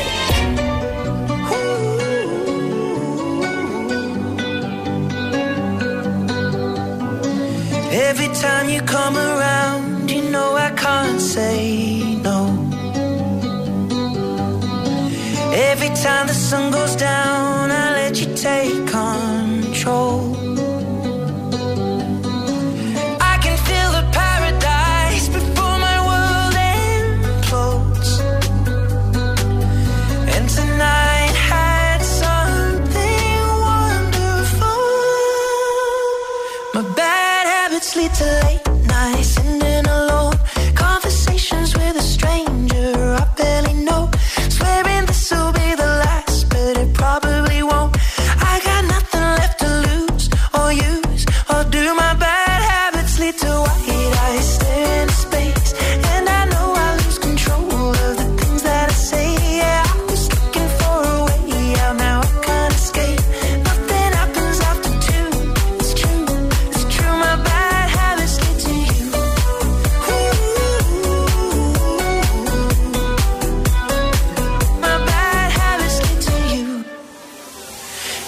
Every 7.91 8.28
time 8.39 8.70
you 8.70 8.82
come 8.86 9.18
around, 9.18 10.09
you 10.09 10.30
know 10.30 10.55
I 10.55 10.72
can't 10.76 11.20
say 11.20 12.20
no. 12.22 12.68
Every 15.53 15.89
time 15.89 16.28
the 16.28 16.34
sun 16.34 16.72
goes 16.72 16.95
down, 16.95 17.72
I 17.72 17.97
take 18.48 18.88
control. 18.88 20.47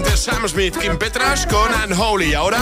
Ed 0.00 0.06
Sheeran 0.06 0.06
ante 0.06 0.16
Sam 0.16 0.48
Smith, 0.48 0.78
Kim 0.78 0.98
Petras 0.98 1.46
con 1.46 1.68
Unholy. 1.84 2.34
Ahora, 2.34 2.58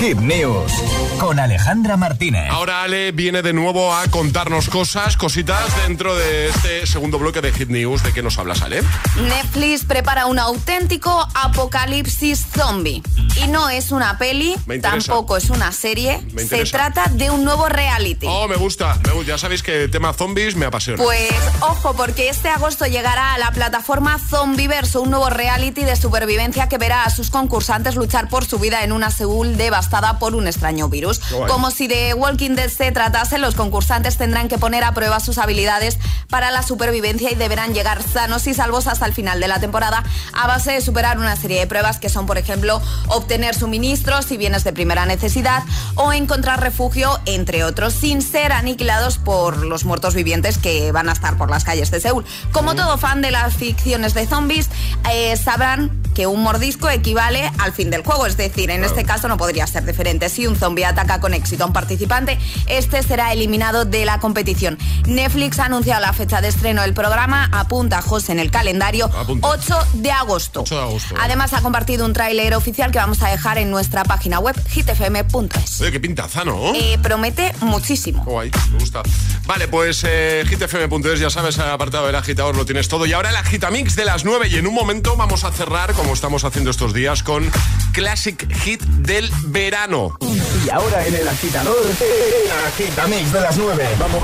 Hit 0.00 0.18
News 0.18 1.09
con 1.20 1.38
Alejandra 1.38 1.98
Martínez. 1.98 2.48
ahora 2.50 2.82
Ale 2.82 3.12
viene 3.12 3.42
de 3.42 3.52
nuevo 3.52 3.94
a 3.94 4.06
contarnos 4.08 4.70
cosas, 4.70 5.18
cositas 5.18 5.76
dentro 5.86 6.16
de 6.16 6.48
este 6.48 6.86
segundo 6.86 7.18
bloque 7.18 7.42
de 7.42 7.52
Hit 7.52 7.68
News. 7.68 8.02
¿De 8.02 8.14
qué 8.14 8.22
nos 8.22 8.38
hablas, 8.38 8.62
Ale? 8.62 8.82
Netflix 9.16 9.84
prepara 9.84 10.24
un 10.24 10.38
auténtico 10.38 11.28
apocalipsis 11.34 12.46
zombie. 12.46 13.02
Y 13.36 13.48
no 13.48 13.68
es 13.68 13.92
una 13.92 14.16
peli, 14.16 14.56
tampoco 14.80 15.36
es 15.36 15.50
una 15.50 15.72
serie. 15.72 16.26
Se 16.48 16.64
trata 16.64 17.04
de 17.10 17.30
un 17.30 17.44
nuevo 17.44 17.68
reality. 17.68 18.26
Oh, 18.26 18.48
me 18.48 18.56
gusta. 18.56 18.98
me 19.04 19.12
gusta. 19.12 19.32
Ya 19.32 19.36
sabéis 19.38 19.62
que 19.62 19.84
el 19.84 19.90
tema 19.90 20.14
zombies 20.14 20.56
me 20.56 20.64
apasiona. 20.64 21.02
Pues 21.02 21.34
ojo, 21.60 21.94
porque 21.94 22.30
este 22.30 22.48
agosto 22.48 22.86
llegará 22.86 23.34
a 23.34 23.38
la 23.38 23.50
plataforma 23.52 24.18
Zombiverso, 24.18 25.02
un 25.02 25.10
nuevo 25.10 25.28
reality 25.28 25.84
de 25.84 25.96
supervivencia 25.96 26.70
que 26.70 26.78
verá 26.78 27.04
a 27.04 27.10
sus 27.10 27.30
concursantes 27.30 27.94
luchar 27.94 28.28
por 28.30 28.46
su 28.46 28.58
vida 28.58 28.84
en 28.84 28.92
una 28.92 29.10
Seúl 29.10 29.58
devastada 29.58 30.18
por 30.18 30.34
un 30.34 30.46
extraño 30.46 30.88
virus. 30.88 31.09
Como 31.18 31.70
si 31.70 31.88
de 31.88 32.14
Walking 32.14 32.50
Dead 32.50 32.68
se 32.68 32.92
tratase, 32.92 33.38
los 33.38 33.54
concursantes 33.54 34.16
tendrán 34.16 34.48
que 34.48 34.58
poner 34.58 34.84
a 34.84 34.94
prueba 34.94 35.20
sus 35.20 35.38
habilidades 35.38 35.98
para 36.28 36.50
la 36.50 36.62
supervivencia 36.62 37.30
y 37.30 37.34
deberán 37.34 37.74
llegar 37.74 38.02
sanos 38.02 38.46
y 38.46 38.54
salvos 38.54 38.86
hasta 38.86 39.06
el 39.06 39.12
final 39.12 39.40
de 39.40 39.48
la 39.48 39.60
temporada 39.60 40.04
a 40.32 40.46
base 40.46 40.72
de 40.72 40.80
superar 40.80 41.18
una 41.18 41.36
serie 41.36 41.58
de 41.58 41.66
pruebas 41.66 41.98
que 41.98 42.08
son, 42.08 42.26
por 42.26 42.38
ejemplo, 42.38 42.80
obtener 43.08 43.54
suministros 43.54 44.30
y 44.30 44.36
bienes 44.36 44.64
de 44.64 44.72
primera 44.72 45.06
necesidad 45.06 45.62
o 45.96 46.12
encontrar 46.12 46.60
refugio, 46.60 47.18
entre 47.26 47.64
otros, 47.64 47.94
sin 47.94 48.22
ser 48.22 48.52
aniquilados 48.52 49.18
por 49.18 49.64
los 49.64 49.84
muertos 49.84 50.14
vivientes 50.14 50.58
que 50.58 50.92
van 50.92 51.08
a 51.08 51.12
estar 51.12 51.36
por 51.36 51.50
las 51.50 51.64
calles 51.64 51.90
de 51.90 52.00
Seúl. 52.00 52.24
Como 52.52 52.74
todo 52.74 52.98
fan 52.98 53.22
de 53.22 53.30
las 53.30 53.54
ficciones 53.54 54.14
de 54.14 54.26
zombies, 54.26 54.68
eh, 55.10 55.36
sabrán 55.36 56.00
que 56.14 56.26
un 56.26 56.42
mordisco 56.42 56.88
equivale 56.88 57.50
al 57.58 57.72
fin 57.72 57.90
del 57.90 58.02
juego, 58.02 58.26
es 58.26 58.36
decir, 58.36 58.70
en 58.70 58.84
este 58.84 59.04
caso 59.04 59.28
no 59.28 59.36
podría 59.36 59.66
ser 59.66 59.84
diferente. 59.84 60.28
Si 60.28 60.46
un 60.46 60.56
zombie 60.56 60.84
ataca 60.84 60.99
ataca 61.00 61.20
con 61.20 61.34
éxito 61.34 61.64
a 61.64 61.66
un 61.66 61.72
participante, 61.72 62.38
este 62.66 63.02
será 63.02 63.32
eliminado 63.32 63.84
de 63.84 64.04
la 64.04 64.20
competición. 64.20 64.78
Netflix 65.06 65.58
ha 65.58 65.66
anunciado 65.66 66.00
la 66.00 66.12
fecha 66.12 66.40
de 66.40 66.48
estreno 66.48 66.82
del 66.82 66.94
programa, 66.94 67.48
apunta 67.52 68.02
José 68.02 68.32
en 68.32 68.38
el 68.38 68.50
calendario, 68.50 69.10
8 69.40 69.78
de 69.94 70.12
agosto. 70.12 70.60
8 70.62 70.74
de 70.74 70.82
agosto. 70.82 71.14
¿eh? 71.14 71.18
Además 71.20 71.52
ha 71.54 71.62
compartido 71.62 72.04
un 72.04 72.12
tráiler 72.12 72.54
oficial 72.54 72.90
que 72.90 72.98
vamos 72.98 73.22
a 73.22 73.28
dejar 73.28 73.58
en 73.58 73.70
nuestra 73.70 74.04
página 74.04 74.38
web 74.38 74.56
hitfm.es. 74.68 75.80
Oye, 75.80 75.92
qué 75.92 76.00
pintaza, 76.00 76.44
¿no? 76.44 76.74
Eh, 76.74 76.98
promete 77.02 77.54
muchísimo. 77.60 78.24
Guay, 78.24 78.50
me 78.72 78.78
gusta. 78.78 79.02
Vale, 79.46 79.68
pues 79.68 80.04
eh, 80.06 80.44
hitfm.es, 80.48 81.20
ya 81.20 81.30
sabes, 81.30 81.58
el 81.58 81.64
apartado 81.64 82.06
del 82.06 82.16
agitador 82.16 82.56
lo 82.56 82.66
tienes 82.66 82.88
todo. 82.88 83.06
Y 83.06 83.12
ahora 83.12 83.30
el 83.30 83.36
agitamix 83.36 83.96
de 83.96 84.04
las 84.04 84.24
9 84.24 84.48
y 84.48 84.56
en 84.56 84.66
un 84.66 84.74
momento 84.74 85.16
vamos 85.16 85.44
a 85.44 85.52
cerrar, 85.52 85.94
como 85.94 86.12
estamos 86.12 86.44
haciendo 86.44 86.70
estos 86.70 86.92
días, 86.92 87.22
con 87.22 87.50
Classic 87.92 88.52
Hit 88.62 88.82
del 88.82 89.30
verano. 89.46 90.16
Y 90.64 90.70
ahora 90.70 90.89
hora 90.90 91.06
en 91.06 91.14
el 91.14 91.28
agitador, 91.28 91.76
en 92.00 92.66
Agitamix 92.66 93.32
de 93.32 93.40
las 93.40 93.56
9. 93.56 93.88
Vamos. 93.98 94.22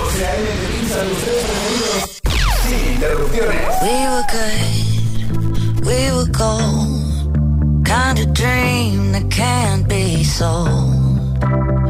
Sin 2.63 2.93
interrupciones. 2.95 3.83
We 3.83 4.09
were 4.09 4.25
good, 4.33 5.87
we 5.87 6.13
were 6.13 6.31
gold. 6.33 7.85
Kind 7.85 8.19
of 8.19 8.33
dream 8.33 9.13
that 9.13 9.31
can't 9.31 9.89
be 9.89 10.25
sold. 10.25 11.39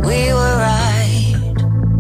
We 0.05 0.33
were 0.33 0.57
right 0.59 1.37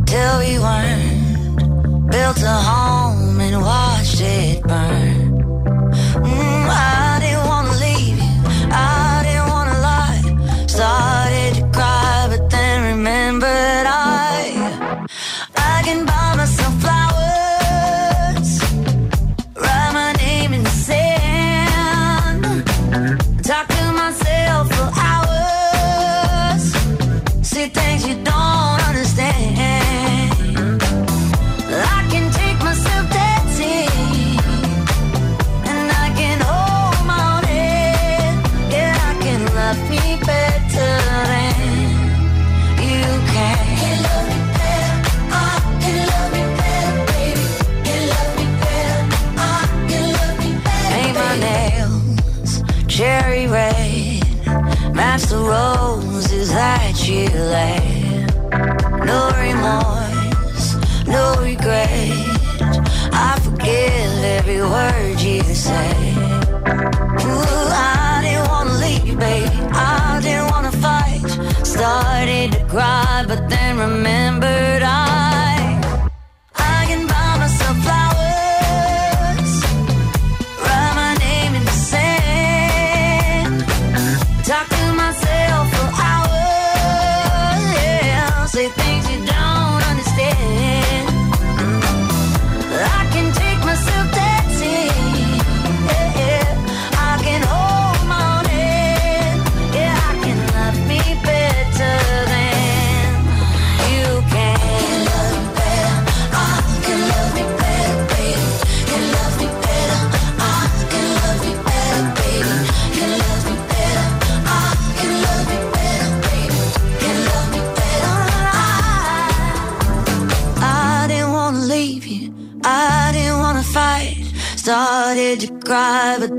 till 0.06 0.38
we 0.38 0.58
weren't. 0.58 2.10
Built 2.10 2.42
a 2.42 2.58
home 2.70 3.40
and 3.40 3.62
watched 3.62 4.20
it 4.20 4.62
burn. 4.62 5.32
Mm, 6.22 6.68
I 6.68 7.05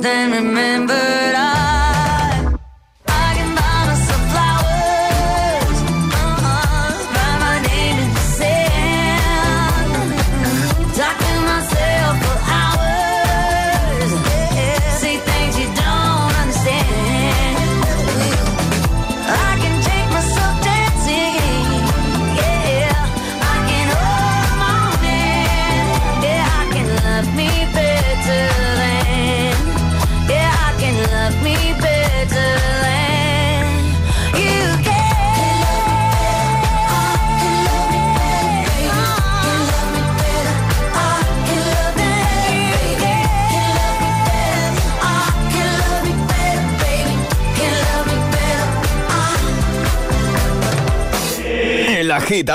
And 0.09 0.31
remember. 0.31 1.16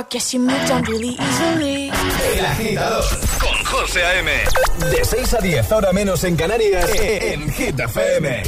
I 0.00 0.04
guess 0.08 0.32
you 0.32 0.40
moved 0.40 0.70
on 0.70 0.82
really 0.84 1.14
easily. 1.20 1.90
El 2.34 2.46
agitador 2.46 3.04
con 3.38 3.64
José 3.66 4.02
A.M. 4.02 4.30
De 4.90 5.04
6 5.04 5.34
a 5.34 5.40
10, 5.42 5.72
ahora 5.72 5.92
menos 5.92 6.24
en 6.24 6.36
Canarias, 6.36 6.88
en 6.94 7.52
Hit 7.52 7.78
FM. 7.78 8.42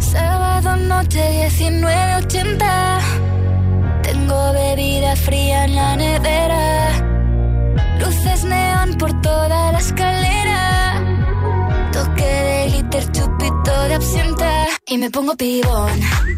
Sábado 0.00 0.76
noche 0.76 1.48
1980. 1.60 2.98
Tengo 4.02 4.52
bebida 4.52 5.16
fría 5.16 5.64
en 5.64 5.74
la 5.76 5.96
nevera. 5.96 6.90
Luces 8.00 8.44
neón 8.44 8.98
por 8.98 9.18
toda 9.22 9.72
la 9.72 9.78
escalera. 9.78 11.02
Toque 11.90 12.22
de 12.22 12.68
glitter, 12.68 13.12
chupito 13.12 13.82
de 13.88 13.94
absenta. 13.94 14.66
Y 14.88 14.98
me 14.98 15.10
pongo 15.10 15.34
pibón. 15.36 16.37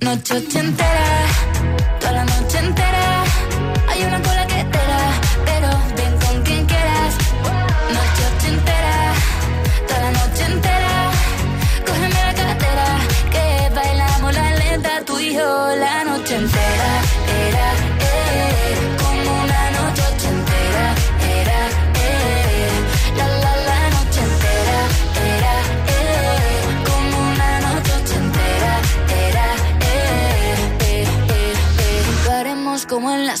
Noche 0.00 0.40
la 2.12 2.27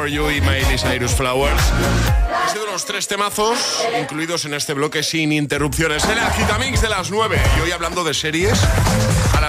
for 0.00 0.08
You 0.08 0.30
y 0.30 0.40
Miley 0.40 0.78
Cyrus 0.78 1.12
Flowers. 1.12 1.62
Han 2.42 2.48
sido 2.50 2.64
los 2.64 2.86
tres 2.86 3.06
temazos 3.06 3.84
incluidos 4.00 4.46
en 4.46 4.54
este 4.54 4.72
bloque 4.72 5.02
sin 5.02 5.30
interrupciones. 5.30 6.04
El 6.06 6.18
Agitamix 6.18 6.80
de 6.80 6.88
las 6.88 7.10
9. 7.10 7.38
Y 7.58 7.60
hoy 7.60 7.70
hablando 7.70 8.02
de 8.02 8.14
series 8.14 8.58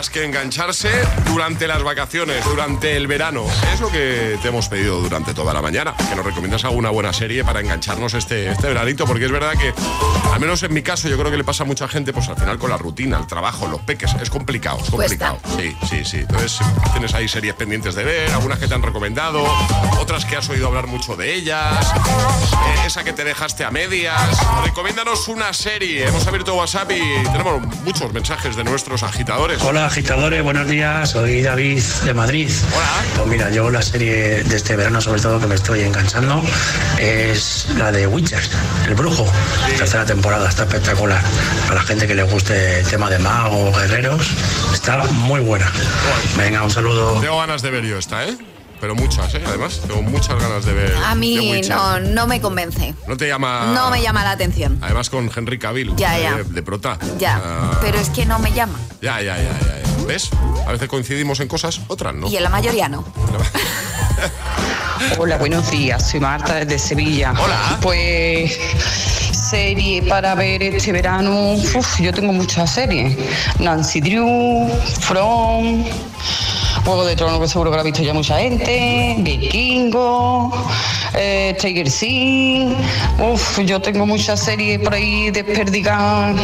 las 0.01 0.09
que 0.09 0.25
engancharse 0.25 0.89
durante 1.25 1.67
las 1.67 1.83
vacaciones, 1.83 2.43
durante 2.43 2.97
el 2.97 3.05
verano. 3.05 3.45
Es 3.71 3.79
lo 3.79 3.91
que 3.91 4.35
te 4.41 4.47
hemos 4.47 4.67
pedido 4.67 4.99
durante 4.99 5.35
toda 5.35 5.53
la 5.53 5.61
mañana. 5.61 5.93
Que 5.95 6.15
nos 6.15 6.25
recomiendas 6.25 6.65
alguna 6.65 6.89
buena 6.89 7.13
serie 7.13 7.43
para 7.43 7.59
engancharnos 7.59 8.15
este, 8.15 8.49
este 8.49 8.67
veranito. 8.67 9.05
Porque 9.05 9.25
es 9.25 9.31
verdad 9.31 9.53
que, 9.53 9.71
al 10.33 10.39
menos 10.39 10.63
en 10.63 10.73
mi 10.73 10.81
caso, 10.81 11.07
yo 11.07 11.19
creo 11.19 11.29
que 11.29 11.37
le 11.37 11.43
pasa 11.43 11.65
a 11.65 11.67
mucha 11.67 11.87
gente, 11.87 12.13
pues 12.13 12.27
al 12.29 12.35
final 12.35 12.57
con 12.57 12.71
la 12.71 12.77
rutina, 12.77 13.19
el 13.19 13.27
trabajo, 13.27 13.67
los 13.67 13.79
peques. 13.81 14.15
Es 14.19 14.31
complicado, 14.31 14.79
es 14.83 14.89
complicado. 14.89 15.37
Sí, 15.55 15.77
sí, 15.87 16.03
sí. 16.03 16.17
Entonces 16.21 16.57
tienes 16.93 17.13
ahí 17.13 17.27
series 17.27 17.53
pendientes 17.53 17.93
de 17.93 18.03
ver, 18.03 18.31
algunas 18.31 18.57
que 18.57 18.67
te 18.67 18.73
han 18.73 18.81
recomendado, 18.81 19.43
otras 19.99 20.25
que 20.25 20.35
has 20.35 20.49
oído 20.49 20.65
hablar 20.65 20.87
mucho 20.87 21.15
de 21.15 21.35
ellas, 21.35 21.93
eh, 21.93 22.87
esa 22.87 23.03
que 23.03 23.13
te 23.13 23.23
dejaste 23.23 23.65
a 23.65 23.69
medias. 23.69 24.39
Recomiéndanos 24.63 25.27
una 25.27 25.53
serie. 25.53 26.07
Hemos 26.07 26.25
abierto 26.25 26.55
WhatsApp 26.55 26.89
y 26.89 27.23
tenemos 27.31 27.61
muchos 27.83 28.11
mensajes 28.11 28.55
de 28.55 28.63
nuestros 28.63 29.03
agitadores. 29.03 29.61
Hola 29.61 29.90
agitadores, 29.91 30.41
buenos 30.41 30.69
días, 30.69 31.09
soy 31.09 31.41
David 31.41 31.83
de 32.05 32.13
Madrid. 32.13 32.49
Hola. 32.73 32.87
Pues 33.17 33.27
mira, 33.27 33.49
yo 33.49 33.69
la 33.69 33.81
serie 33.81 34.41
de 34.41 34.55
este 34.55 34.77
verano 34.77 35.01
sobre 35.01 35.19
todo 35.21 35.37
que 35.37 35.47
me 35.47 35.55
estoy 35.55 35.81
enganchando 35.81 36.41
es 36.97 37.67
la 37.77 37.91
de 37.91 38.07
Witcher, 38.07 38.41
El 38.87 38.95
Brujo, 38.95 39.25
tercera 39.77 40.05
temporada, 40.05 40.47
está 40.47 40.63
espectacular. 40.63 41.21
Para 41.67 41.81
la 41.81 41.81
gente 41.81 42.07
que 42.07 42.15
le 42.15 42.23
guste 42.23 42.79
el 42.79 42.87
tema 42.87 43.09
de 43.09 43.19
magos, 43.19 43.77
guerreros, 43.77 44.31
está 44.73 45.03
muy 45.11 45.41
buena. 45.41 45.69
Venga, 46.37 46.63
un 46.63 46.71
saludo. 46.71 47.19
Tengo 47.19 47.39
ganas 47.39 47.61
de 47.61 47.71
ver 47.71 47.83
yo 47.83 47.97
esta, 47.97 48.25
¿eh? 48.25 48.37
Pero 48.81 48.95
muchas, 48.95 49.33
¿eh? 49.35 49.43
Además, 49.45 49.79
tengo 49.87 50.01
muchas 50.01 50.41
ganas 50.41 50.65
de 50.65 50.73
ver. 50.73 50.95
A 51.05 51.13
mí 51.13 51.61
no, 51.69 51.99
no 51.99 52.25
me 52.27 52.41
convence. 52.41 52.95
No 53.07 53.15
te 53.15 53.27
llama. 53.27 53.71
No 53.75 53.91
me 53.91 54.01
llama 54.01 54.23
la 54.23 54.31
atención. 54.31 54.79
Además 54.81 55.09
con 55.11 55.29
Henry 55.33 55.59
Cavill. 55.59 55.95
Ya, 55.95 56.13
de, 56.13 56.21
ya. 56.23 56.37
de 56.43 56.63
prota. 56.63 56.97
Ya, 57.19 57.39
Ah, 57.43 57.77
pero 57.81 57.99
es 57.99 58.09
que 58.09 58.25
no 58.25 58.39
me 58.39 58.51
llama. 58.51 58.79
ya, 59.01 59.21
ya, 59.21 59.37
ya, 59.37 59.43
ya, 59.43 59.83
ya. 59.83 60.05
¿Ves? 60.07 60.29
A 60.67 60.71
veces 60.71 60.87
coincidimos 60.89 61.39
en 61.41 61.47
cosas, 61.47 61.79
otras 61.87 62.15
no. 62.15 62.27
Y 62.27 62.37
en 62.37 62.43
la 62.43 62.49
mayoría 62.49 62.89
no. 62.89 63.05
Hola, 65.19 65.37
buenos 65.37 65.69
días. 65.69 66.09
Soy 66.09 66.19
Marta 66.19 66.55
desde 66.55 66.79
Sevilla. 66.79 67.33
Hola. 67.39 67.77
Pues 67.81 68.57
serie 69.31 70.01
para 70.03 70.33
ver 70.35 70.63
este 70.63 70.91
verano. 70.91 71.53
Uf, 71.53 71.99
yo 71.99 72.11
tengo 72.13 72.33
muchas 72.33 72.73
series. 72.73 73.15
Nancy 73.59 74.01
Drew, 74.01 74.69
From, 75.01 75.83
Juego 76.85 77.05
de 77.05 77.15
Tronos, 77.15 77.39
que 77.39 77.47
seguro 77.47 77.69
que 77.69 77.75
lo 77.77 77.81
ha 77.81 77.83
visto 77.85 78.01
ya 78.01 78.13
mucha 78.13 78.39
gente, 78.39 79.15
Vikingo, 79.19 80.51
eh, 81.13 81.55
Tiger 81.59 81.89
Sea. 81.91 82.75
Uf, 83.31 83.59
yo 83.59 83.79
tengo 83.81 84.05
muchas 84.07 84.39
series 84.39 84.79
por 84.79 84.95
ahí 84.95 85.29
desperdigadas 85.29 86.35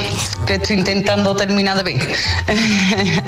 que 0.45 0.55
estoy 0.55 0.77
intentando 0.77 1.35
terminar 1.35 1.77
de 1.77 1.83
ver. 1.83 2.07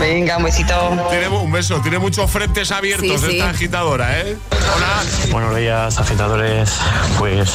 Venga, 0.00 0.36
un 0.36 0.44
besito. 0.44 0.74
Tiene 1.10 1.28
un 1.28 1.50
beso, 1.52 1.80
tiene 1.80 1.98
muchos 2.00 2.28
frentes 2.30 2.70
abiertos 2.72 3.20
Sí, 3.20 3.26
sí. 3.30 3.36
esta 3.38 3.50
agitadora, 3.50 4.20
¿eh? 4.20 4.36
Hola. 4.50 5.02
Buenos 5.30 5.56
días, 5.56 5.98
agitadores. 5.98 6.72
Pues 7.18 7.52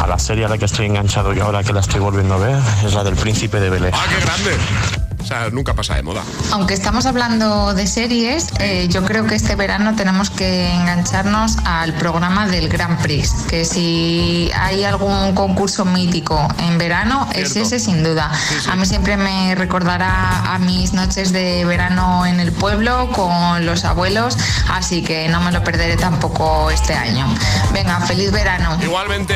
a 0.00 0.06
la 0.06 0.18
serie 0.18 0.44
a 0.44 0.48
la 0.48 0.56
que 0.56 0.66
estoy 0.66 0.86
enganchado 0.86 1.34
y 1.34 1.40
ahora 1.40 1.64
que 1.64 1.72
la 1.72 1.80
estoy 1.80 2.00
volviendo 2.00 2.34
a 2.34 2.38
ver 2.38 2.56
es 2.86 2.94
la 2.94 3.02
del 3.02 3.16
Príncipe 3.16 3.58
de 3.58 3.70
Belén. 3.70 3.90
¡Ah, 3.92 4.04
qué 4.08 4.24
grande! 4.24 5.03
O 5.24 5.26
sea, 5.26 5.48
nunca 5.48 5.72
pasa 5.72 5.94
de 5.94 6.02
moda. 6.02 6.22
Aunque 6.52 6.74
estamos 6.74 7.06
hablando 7.06 7.72
de 7.72 7.86
series, 7.86 8.48
eh, 8.60 8.88
yo 8.90 9.02
creo 9.04 9.26
que 9.26 9.34
este 9.34 9.56
verano 9.56 9.96
tenemos 9.96 10.28
que 10.28 10.70
engancharnos 10.70 11.56
al 11.64 11.94
programa 11.94 12.46
del 12.46 12.68
Grand 12.68 13.00
Prix, 13.00 13.32
que 13.48 13.64
si 13.64 14.50
hay 14.54 14.84
algún 14.84 15.34
concurso 15.34 15.86
mítico 15.86 16.46
en 16.58 16.76
verano, 16.76 17.26
es 17.34 17.56
ese 17.56 17.78
sin 17.78 18.02
duda. 18.02 18.30
A 18.70 18.76
mí 18.76 18.84
siempre 18.84 19.16
me 19.16 19.54
recordará 19.54 20.54
a 20.54 20.58
mis 20.58 20.92
noches 20.92 21.32
de 21.32 21.64
verano 21.64 22.26
en 22.26 22.38
el 22.38 22.52
pueblo 22.52 23.10
con 23.12 23.64
los 23.64 23.86
abuelos, 23.86 24.36
así 24.68 25.02
que 25.02 25.28
no 25.28 25.40
me 25.40 25.52
lo 25.52 25.64
perderé 25.64 25.96
tampoco 25.96 26.70
este 26.70 26.92
año. 26.92 27.26
Venga, 27.72 27.98
feliz 28.00 28.30
verano. 28.30 28.76
Igualmente, 28.82 29.34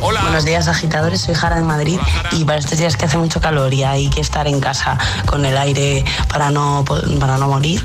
hola. 0.00 0.22
Buenos 0.22 0.44
días, 0.44 0.68
agitadores. 0.68 1.20
Soy 1.22 1.34
Jara 1.34 1.56
de 1.56 1.62
Madrid 1.62 1.98
y 2.32 2.44
para 2.44 2.58
estos 2.58 2.78
días 2.78 2.96
que 2.96 3.06
hace 3.06 3.18
mucho 3.18 3.40
calor 3.40 3.72
y 3.74 3.84
hay 3.84 4.08
que 4.10 4.20
estar 4.20 4.46
en 4.46 4.60
casa 4.60 4.98
con 5.26 5.44
el 5.44 5.56
aire 5.56 6.04
para 6.28 6.50
no, 6.50 6.84
para 7.20 7.38
no 7.38 7.48
morir, 7.48 7.82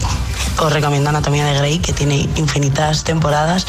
os 0.60 0.72
recomiendo 0.72 1.10
Anatomía 1.10 1.46
de 1.46 1.58
Grey, 1.58 1.80
que 1.80 1.94
tiene 1.94 2.30
infinitas 2.36 3.04
temporadas 3.04 3.66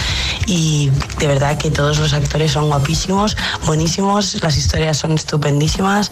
y 0.47 0.91
de 1.19 1.27
verdad 1.27 1.57
que 1.59 1.71
todos 1.71 1.99
los 1.99 2.13
actores 2.13 2.53
son 2.53 2.69
guapísimos, 2.69 3.37
buenísimos, 3.65 4.43
las 4.43 4.57
historias 4.57 4.99
son 4.99 5.13
estupendísimas 5.13 6.11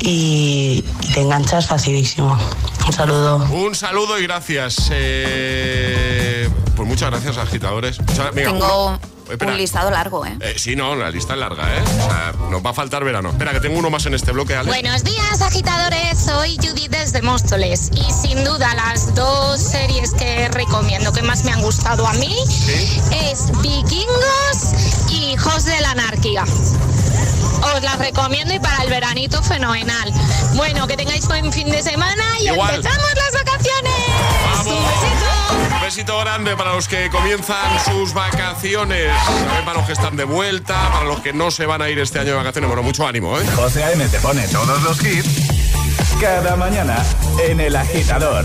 y, 0.00 0.84
y 1.00 1.12
te 1.14 1.20
enganchas 1.22 1.66
facilísimo. 1.66 2.38
Un 2.86 2.92
saludo. 2.92 3.36
Un 3.52 3.74
saludo 3.74 4.18
y 4.18 4.22
gracias. 4.24 4.90
Eh, 4.92 6.48
pues 6.76 6.88
muchas 6.88 7.10
gracias, 7.10 7.36
agitadores. 7.38 8.00
Muchas- 8.00 8.34
venga, 8.34 8.50
Tengo 8.52 8.98
espera. 9.32 9.52
un 9.52 9.58
listado 9.58 9.90
largo, 9.90 10.24
¿eh? 10.26 10.36
Eh, 10.40 10.54
sí, 10.56 10.76
no, 10.76 10.94
la 10.96 11.10
lista 11.10 11.34
es 11.34 11.38
larga, 11.40 11.64
¿eh? 11.76 11.82
O 11.82 11.86
sea, 12.10 12.32
nos 12.50 12.64
va 12.64 12.70
a 12.70 12.74
faltar 12.74 13.04
verano. 13.04 13.30
Espera, 13.30 13.52
que 13.52 13.60
tengo 13.60 13.78
uno 13.78 13.90
más 13.90 14.06
en 14.06 14.14
este 14.14 14.32
bloque, 14.32 14.54
Ale. 14.54 14.68
Buenos 14.70 15.04
días, 15.04 15.40
agitadores. 15.42 16.18
Soy 16.18 16.56
Judith 16.56 16.90
desde 16.90 17.22
Móstoles 17.22 17.90
y 17.94 18.12
sin 18.12 18.44
duda 18.44 18.74
las 18.74 19.14
dos 19.14 19.60
series 19.60 20.12
que 20.12 20.48
recomiendo 20.48 21.12
que 21.12 21.22
más 21.22 21.44
me 21.44 21.52
han 21.52 21.62
gustado 21.62 22.06
a 22.06 22.12
mí 22.14 22.36
es 23.12 23.50
Vikingos 23.62 25.10
y 25.10 25.36
Jos 25.36 25.64
de 25.64 25.80
la 25.80 25.90
Anarquía. 25.92 26.44
Os 27.74 27.82
las 27.82 27.98
recomiendo 27.98 28.54
y 28.54 28.58
para 28.58 28.82
el 28.84 28.90
veranito 28.90 29.42
fenomenal. 29.42 30.12
Bueno, 30.54 30.86
que 30.86 30.96
tengáis 30.96 31.26
buen 31.26 31.52
fin 31.52 31.70
de 31.70 31.82
semana 31.82 32.24
y 32.40 32.48
Igual. 32.48 32.74
empezamos 32.76 33.08
las 33.14 33.44
vacaciones. 33.44 33.94
Un 34.66 35.39
Un 35.50 35.80
besito 35.80 36.18
grande 36.20 36.56
para 36.56 36.74
los 36.74 36.88
que 36.88 37.10
comienzan 37.10 37.84
sus 37.84 38.14
vacaciones, 38.14 39.12
también 39.26 39.64
para 39.64 39.78
los 39.78 39.86
que 39.86 39.92
están 39.92 40.16
de 40.16 40.24
vuelta, 40.24 40.90
para 40.92 41.04
los 41.04 41.20
que 41.20 41.32
no 41.32 41.50
se 41.50 41.66
van 41.66 41.82
a 41.82 41.88
ir 41.88 41.98
este 41.98 42.18
año 42.18 42.30
de 42.30 42.36
vacaciones. 42.36 42.68
Bueno, 42.68 42.82
mucho 42.82 43.06
ánimo, 43.06 43.38
¿eh? 43.38 43.44
José 43.56 43.84
A.M. 43.84 44.06
te 44.08 44.20
pone 44.20 44.46
todos 44.48 44.82
los 44.82 45.02
hits 45.04 45.60
cada 46.20 46.54
mañana 46.56 47.02
en 47.48 47.60
El 47.60 47.76
Agitador. 47.76 48.44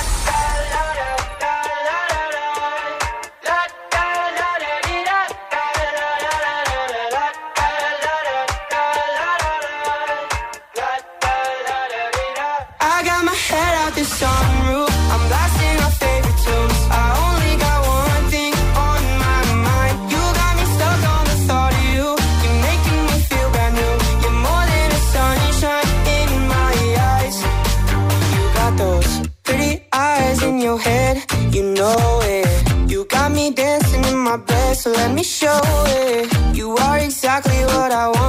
show 35.23 35.59
it. 35.87 36.55
You 36.55 36.75
are 36.75 36.97
exactly 36.97 37.63
what 37.65 37.91
I 37.91 38.07
want. 38.07 38.20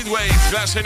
Speedway, 0.00 0.30
Glass. 0.50 0.76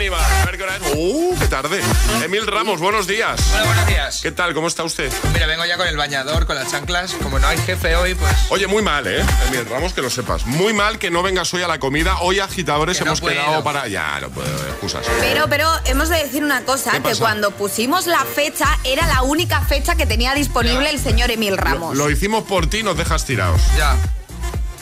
¡Uh, 0.93 1.39
qué 1.39 1.47
tarde! 1.47 1.79
Emil 2.21 2.45
Ramos, 2.45 2.81
buenos 2.81 3.07
días. 3.07 3.39
Hola, 3.53 3.63
buenos 3.63 3.87
días. 3.87 4.19
¿Qué 4.21 4.31
tal? 4.31 4.53
¿Cómo 4.53 4.67
está 4.67 4.83
usted? 4.83 5.09
Mira, 5.31 5.47
vengo 5.47 5.63
ya 5.63 5.77
con 5.77 5.87
el 5.87 5.95
bañador, 5.95 6.45
con 6.45 6.57
las 6.57 6.69
chanclas. 6.69 7.13
Como 7.23 7.39
no 7.39 7.47
hay 7.47 7.57
jefe 7.59 7.95
hoy, 7.95 8.13
pues. 8.15 8.33
Oye, 8.49 8.67
muy 8.67 8.83
mal, 8.83 9.07
¿eh? 9.07 9.23
Emil 9.47 9.65
Ramos, 9.69 9.93
que 9.93 10.01
lo 10.01 10.09
sepas. 10.09 10.45
Muy 10.45 10.73
mal 10.73 10.99
que 10.99 11.11
no 11.11 11.23
vengas 11.23 11.53
hoy 11.53 11.61
a 11.63 11.67
la 11.69 11.79
comida. 11.79 12.17
Hoy, 12.19 12.39
agitadores, 12.41 12.97
Que 12.97 13.05
no 13.05 13.11
hemos 13.11 13.21
puedo. 13.21 13.35
quedado 13.35 13.63
para. 13.63 13.87
Ya, 13.87 14.19
no 14.19 14.29
puedo, 14.31 14.53
excusas. 14.67 15.05
Pero, 15.21 15.47
pero 15.47 15.71
hemos 15.85 16.09
de 16.09 16.17
decir 16.17 16.43
una 16.43 16.65
cosa, 16.65 16.91
¿Qué 16.91 16.97
que 16.97 17.09
pasa? 17.09 17.19
cuando 17.21 17.51
pusimos 17.51 18.07
la 18.07 18.25
fecha 18.25 18.67
era 18.83 19.07
la 19.07 19.21
única 19.21 19.61
fecha 19.61 19.95
que 19.95 20.05
tenía 20.05 20.33
disponible 20.33 20.89
el 20.89 20.99
señor 20.99 21.31
Emil 21.31 21.57
Ramos. 21.57 21.95
Lo 21.95 22.09
hicimos 22.09 22.43
por 22.43 22.67
ti, 22.67 22.83
nos 22.83 22.97
dejas 22.97 23.23
tirados. 23.23 23.61
Ya. 23.77 23.95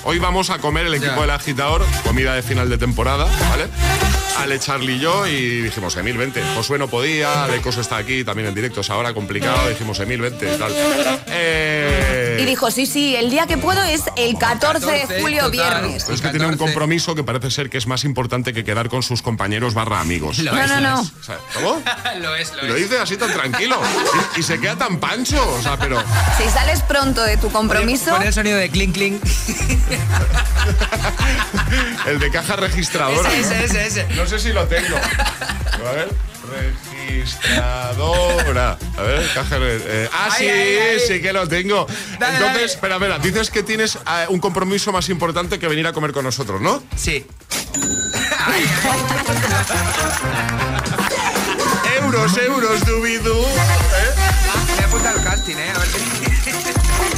Hoy 0.06 0.20
vamos 0.20 0.50
a 0.50 0.58
comer 0.58 0.88
el 0.88 0.96
equipo 0.96 1.22
del 1.22 1.30
agitador, 1.30 1.86
comida 2.04 2.34
de 2.34 2.42
final 2.42 2.70
de 2.70 2.78
temporada, 2.78 3.26
¿vale? 3.50 3.68
Ale, 4.40 4.60
Charlie 4.60 4.96
y 4.96 5.00
yo, 5.00 5.28
y 5.28 5.62
dijimos, 5.62 5.96
Emil, 5.96 6.18
vente. 6.18 6.42
Josué 6.56 6.78
no 6.78 6.88
podía, 6.88 7.44
Alecos 7.46 7.78
está 7.78 7.98
aquí 7.98 8.24
también 8.24 8.48
en 8.50 8.56
directo, 8.56 8.82
es 8.82 8.90
ahora 8.90 9.14
complicado. 9.14 9.70
Dijimos, 9.70 10.00
Emil, 10.00 10.22
vente, 10.22 10.48
tal. 10.58 10.74
Eh, 11.28 12.13
Y 12.40 12.46
dijo, 12.46 12.72
sí, 12.72 12.86
sí, 12.86 13.16
el 13.16 13.30
día 13.30 13.48
que 13.48 13.58
puedo 13.58 13.82
es 13.84 14.04
el 14.18 14.38
14, 14.38 14.86
de 15.08 15.22
julio, 15.22 15.50
viernes. 15.50 16.08
Es 16.10 16.22
que 16.22 16.30
tiene 16.30 16.46
un 16.48 16.58
compromiso 16.58 17.16
que 17.16 17.24
parece 17.24 17.52
ser 17.52 17.70
que 17.70 17.78
es 17.78 17.88
más 17.88 18.04
importante 18.04 18.54
que 18.54 18.64
quedar 18.64 18.90
con 18.90 19.04
sus 19.04 19.22
compañeros 19.22 19.74
barra 19.74 20.00
amigos. 20.00 20.40
Lo 20.40 20.54
No, 20.54 20.62
es, 20.62 20.70
no, 20.70 20.76
lo 20.82 20.90
no. 20.90 21.02
es. 21.02 21.12
O 21.20 21.24
sea, 21.24 21.38
¿Cómo? 21.54 21.82
lo 22.22 22.36
es, 22.36 22.54
lo, 22.54 22.64
Lo 22.64 22.76
es. 22.76 22.84
dice 22.84 23.00
así 23.00 23.18
tan 23.18 23.32
tranquilo. 23.34 23.80
Y, 24.36 24.40
y 24.40 24.44
se 24.44 24.60
queda 24.60 24.76
tan 24.76 24.98
pancho. 25.00 25.44
O 25.58 25.62
sea, 25.62 25.78
pero. 25.78 26.02
Si 26.38 26.50
sales 26.50 26.82
pronto 26.82 27.22
de 27.24 27.38
tu 27.38 27.52
compromiso, 27.52 28.12
Pon 28.12 28.24
el 28.24 28.34
sonido 28.34 28.58
de 28.58 28.70
clink 28.70 28.94
clink. 28.94 29.22
El 32.06 32.20
de 32.20 32.30
caja 32.32 32.56
registradora. 32.56 33.32
Ese, 33.34 33.50
¿no? 33.50 33.56
ese, 33.64 33.66
ese, 33.66 33.88
ese. 34.02 34.14
No 34.16 34.26
sé 34.28 34.40
si 34.40 34.50
lo 34.54 34.66
tengo. 34.68 34.96
A 34.98 35.92
ver. 35.92 36.10
Registradora. 37.08 38.78
A 38.98 39.02
ver, 39.02 39.28
caja. 39.34 39.58
eh, 39.60 40.10
ah, 40.12 40.30
Ay, 40.32 40.38
sí, 40.38 40.50
ay, 40.50 40.78
ay. 40.78 41.00
sí 41.08 41.22
que 41.22 41.34
lo 41.34 41.48
tengo. 41.48 41.86
Dale, 42.20 42.36
Entonces, 42.38 42.54
dale. 42.54 42.66
espera, 42.66 42.96
espera. 42.96 43.20
Dices 43.20 43.50
que 43.50 43.64
tienes 43.64 43.96
eh, 43.96 44.26
un 44.30 44.40
compromiso 44.40 44.92
más 44.92 45.10
importante 45.10 45.60
que 45.60 45.68
venir 45.68 45.88
a 45.88 45.94
comer 45.94 46.12
con 46.12 46.24
nosotros, 46.24 46.62
¿no? 46.62 46.82
Sí. 46.96 47.26
Euros, 52.02 52.38
euros, 52.38 52.86
dubidú. 52.86 53.34
Me 54.76 54.82
he 54.82 54.86
apuntado 54.86 55.18
al 55.20 55.24
casting, 55.24 55.56
¿eh? 55.56 55.72
A 55.76 55.80
ver 55.80 55.88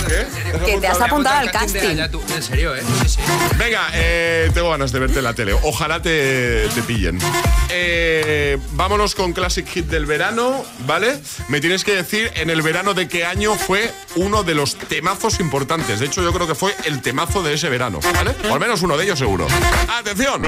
¿Qué? 0.07 0.25
que 0.65 0.79
te 0.79 0.87
has 0.87 1.01
apuntado 1.01 1.37
al 1.39 1.51
casting. 1.51 1.79
allá. 1.89 2.09
En 2.35 2.43
serio, 2.43 2.75
¿eh? 2.75 2.81
Sí, 3.03 3.09
sí. 3.09 3.19
Venga, 3.57 3.89
eh, 3.93 4.49
tengo 4.53 4.69
ganas 4.71 4.91
de 4.91 4.99
verte 4.99 5.19
en 5.19 5.23
la 5.23 5.33
tele. 5.33 5.53
Ojalá 5.63 6.01
te, 6.01 6.67
te 6.69 6.81
pillen. 6.83 7.19
Eh, 7.69 8.57
vámonos 8.71 9.15
con 9.15 9.33
Classic 9.33 9.67
Hit 9.67 9.87
del 9.87 10.05
verano, 10.05 10.63
¿vale? 10.87 11.19
Me 11.49 11.59
tienes 11.61 11.83
que 11.83 11.95
decir 11.95 12.31
en 12.35 12.49
el 12.49 12.61
verano 12.61 12.93
de 12.93 13.07
qué 13.07 13.25
año 13.25 13.55
fue 13.55 13.91
uno 14.15 14.43
de 14.43 14.55
los 14.55 14.75
temazos 14.75 15.39
importantes. 15.39 15.99
De 15.99 16.05
hecho, 16.05 16.21
yo 16.23 16.31
creo 16.33 16.47
que 16.47 16.55
fue 16.55 16.75
el 16.85 17.01
temazo 17.01 17.43
de 17.43 17.53
ese 17.53 17.69
verano, 17.69 17.99
¿vale? 18.13 18.35
O 18.49 18.53
al 18.53 18.59
menos 18.59 18.81
uno 18.81 18.97
de 18.97 19.03
ellos 19.05 19.19
seguro. 19.19 19.47
¡Atención! 19.89 20.43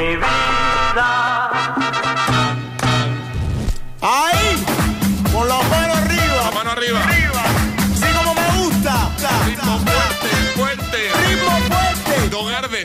Ahí, 4.02 4.64
con 5.34 5.48
la 5.48 5.58
mano 5.64 5.94
arriba. 5.94 6.44
La 6.44 6.52
mano 6.52 6.72
arriba. 6.72 7.02
Sí, 7.12 7.22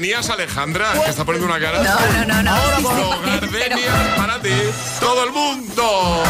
gardenias, 0.03 0.31
Alejandra, 0.31 0.93
que 1.05 1.11
está 1.11 1.25
poniendo 1.25 1.47
una 1.47 1.61
cara. 1.61 1.81
No, 1.83 2.13
no, 2.13 2.25
no, 2.27 2.43
no. 2.43 2.51
Ahora 2.51 2.77
por 2.79 3.51
pero- 3.51 3.77
para 4.17 4.41
ti. 4.43 4.51
Todo 4.99 5.25
el 5.25 5.31
mundo. 5.31 6.23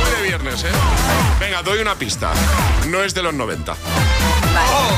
Muy 0.00 0.10
de 0.16 0.22
viernes, 0.28 0.62
¿eh? 0.62 0.68
Venga, 1.40 1.62
doy 1.62 1.80
una 1.80 1.96
pista. 1.96 2.32
No 2.86 3.02
es 3.02 3.12
de 3.12 3.22
los 3.24 3.34
90. 3.34 3.74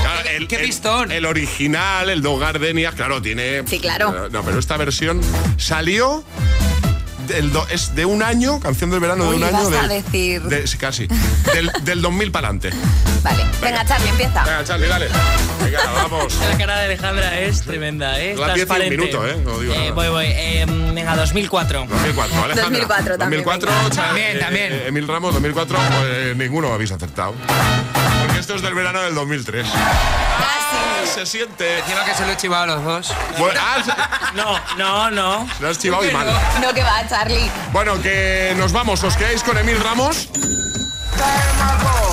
Claro, 0.03 0.29
el, 0.29 0.49
qué 0.49 0.59
pistón. 0.59 1.11
El, 1.11 1.24
original, 1.24 2.11
el 2.11 2.20
Dos 2.20 2.39
Gardenias, 2.39 2.95
claro, 2.95 3.22
tiene. 3.22 3.62
Sí, 3.66 3.81
claro. 3.81 4.29
No, 4.31 4.43
pero 4.43 4.59
esta 4.59 4.77
versión 4.77 5.22
salió. 5.57 6.24
Del 7.27 7.53
do- 7.53 7.66
es 7.68 7.95
de 7.95 8.05
un 8.05 8.22
año, 8.22 8.61
canción 8.61 8.91
del 8.91 9.01
verano 9.01 9.24
de 9.24 9.31
Uy, 9.31 9.37
un 9.37 9.45
año. 9.45 9.53
vas 9.70 9.85
a 9.85 9.89
del- 9.89 10.03
decir. 10.03 10.43
de- 10.43 10.66
sí, 10.66 10.79
casi. 10.79 11.07
Del, 11.53 11.70
del 11.83 12.03
2000 12.03 12.31
para 12.33 12.49
adelante. 12.49 12.70
Vale, 13.22 13.45
venga, 13.61 13.85
Charlie, 13.85 14.09
empieza. 14.11 14.45
Venga, 14.45 14.64
Charlie, 14.64 14.87
dale. 14.89 15.09
Venga, 15.62 15.81
vamos. 15.95 16.35
La 16.51 16.57
cara 16.59 16.79
de 16.79 16.85
Alejandra 16.87 17.41
es 17.41 17.62
tremenda, 17.62 18.20
¿eh? 18.20 18.37
10 18.55 18.68
y 18.68 18.72
un 18.83 18.89
minuto, 18.91 19.27
¿eh? 19.27 19.37
No 19.45 19.59
digo 19.59 19.72
Eh, 19.74 19.79
nada. 19.79 19.93
voy, 19.93 20.09
voy. 20.09 20.27
Eh, 20.29 20.64
venga, 20.95 21.16
2004. 21.16 21.87
2004, 21.89 22.45
Alejandra. 22.45 22.62
2004 22.64 23.18
también, 23.18 23.43
2004, 23.45 23.70
venga. 23.70 23.91
Cha- 23.95 24.07
También, 24.07 24.37
eh, 24.37 24.41
también. 24.41 24.72
eh, 24.72 24.85
Emil 24.89 25.09
Ramos, 25.09 25.35
2004, 25.35 25.77
pues 26.01 26.37
ninguno 26.37 26.72
habéis 26.72 26.93
acertado. 26.93 27.35
Esto 28.39 28.55
es 28.55 28.62
del 28.62 28.74
verano 28.74 29.01
del 29.03 29.14
2003. 29.14 29.66
Se 31.14 31.24
siente. 31.26 31.78
Encima 31.78 32.05
que 32.05 32.14
se 32.14 32.26
lo 32.26 32.32
he 32.32 32.37
chivado 32.37 32.64
a 32.64 32.66
los 32.76 32.84
dos. 32.84 33.12
Bueno, 33.39 33.59
ah, 33.62 34.30
No, 34.34 34.59
no, 34.76 35.11
no. 35.11 35.49
se- 35.57 35.62
lo 35.62 35.68
has 35.70 35.78
chivado 35.78 36.05
y 36.07 36.11
mal. 36.12 36.26
No, 36.61 36.74
que 36.74 36.82
va, 36.82 37.07
Charlie. 37.09 37.51
Bueno, 37.72 38.01
que 38.03 38.55
nos 38.57 38.72
vamos. 38.72 39.03
¿Os 39.03 39.16
quedáis 39.16 39.43
con 39.43 39.57
Emil 39.57 39.80
Ramos? 39.80 40.28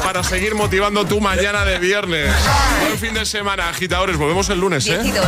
Para 0.04 0.24
seguir 0.24 0.56
motivando 0.56 1.06
tu 1.06 1.20
mañana 1.20 1.66
de 1.66 1.80
viernes. 1.80 2.34
Buen 2.82 2.98
fin 3.00 3.14
de 3.14 3.26
semana, 3.26 3.70
agitadores. 3.70 4.16
Volvemos 4.18 4.48
el 4.50 4.60
lunes, 4.60 4.86
¿eh? 4.88 5.00
10 5.02 5.06
y 5.06 5.12
2. 5.18 5.26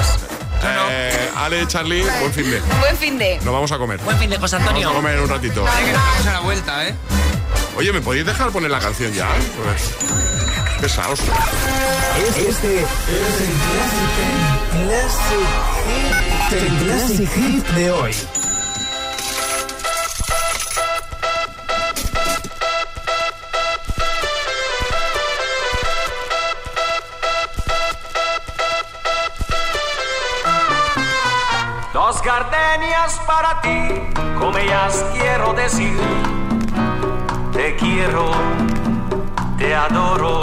Eh, 0.90 1.30
Ale, 1.36 1.68
Charlie, 1.68 2.02
buen 2.20 2.34
fin 2.34 2.50
de. 2.50 2.60
Buen 2.80 2.98
fin 2.98 3.18
de. 3.18 3.36
Nos 3.44 3.54
vamos 3.54 3.72
a 3.72 3.78
comer. 3.78 4.00
Buen 4.00 4.18
fin 4.18 4.30
de 4.30 4.38
José 4.38 4.56
Vamos 4.56 4.70
Antonio. 4.70 4.90
a 4.90 4.94
comer 4.94 5.20
un 5.20 5.30
ratito. 5.30 5.64
Vale, 5.64 5.86
que 5.86 5.92
nos 5.92 6.02
vamos 6.02 6.28
a 6.28 6.32
la 6.32 6.40
vuelta, 6.40 6.88
¿eh? 6.88 6.96
Oye, 7.78 7.92
¿me 7.92 8.00
podéis 8.02 8.26
dejar 8.26 8.50
poner 8.52 8.72
la 8.72 8.80
canción 8.80 9.12
ya? 9.14 9.28
Pues, 9.58 10.45
pesados. 10.80 11.20
Este 12.38 12.50
es 12.50 12.64
el 12.64 13.54
Classic, 14.86 15.48
el 16.52 16.78
Classic 16.78 17.30
Hit 17.34 17.68
de 17.70 17.92
hoy. 17.92 18.14
Dos 31.94 32.22
gardenias 32.22 33.20
para 33.26 33.62
ti, 33.62 33.80
como 34.38 34.58
ellas 34.58 35.06
quiero 35.14 35.54
decir. 35.54 35.98
Te 37.54 37.76
quiero, 37.78 38.32
te 39.66 39.74
adoro, 39.74 40.42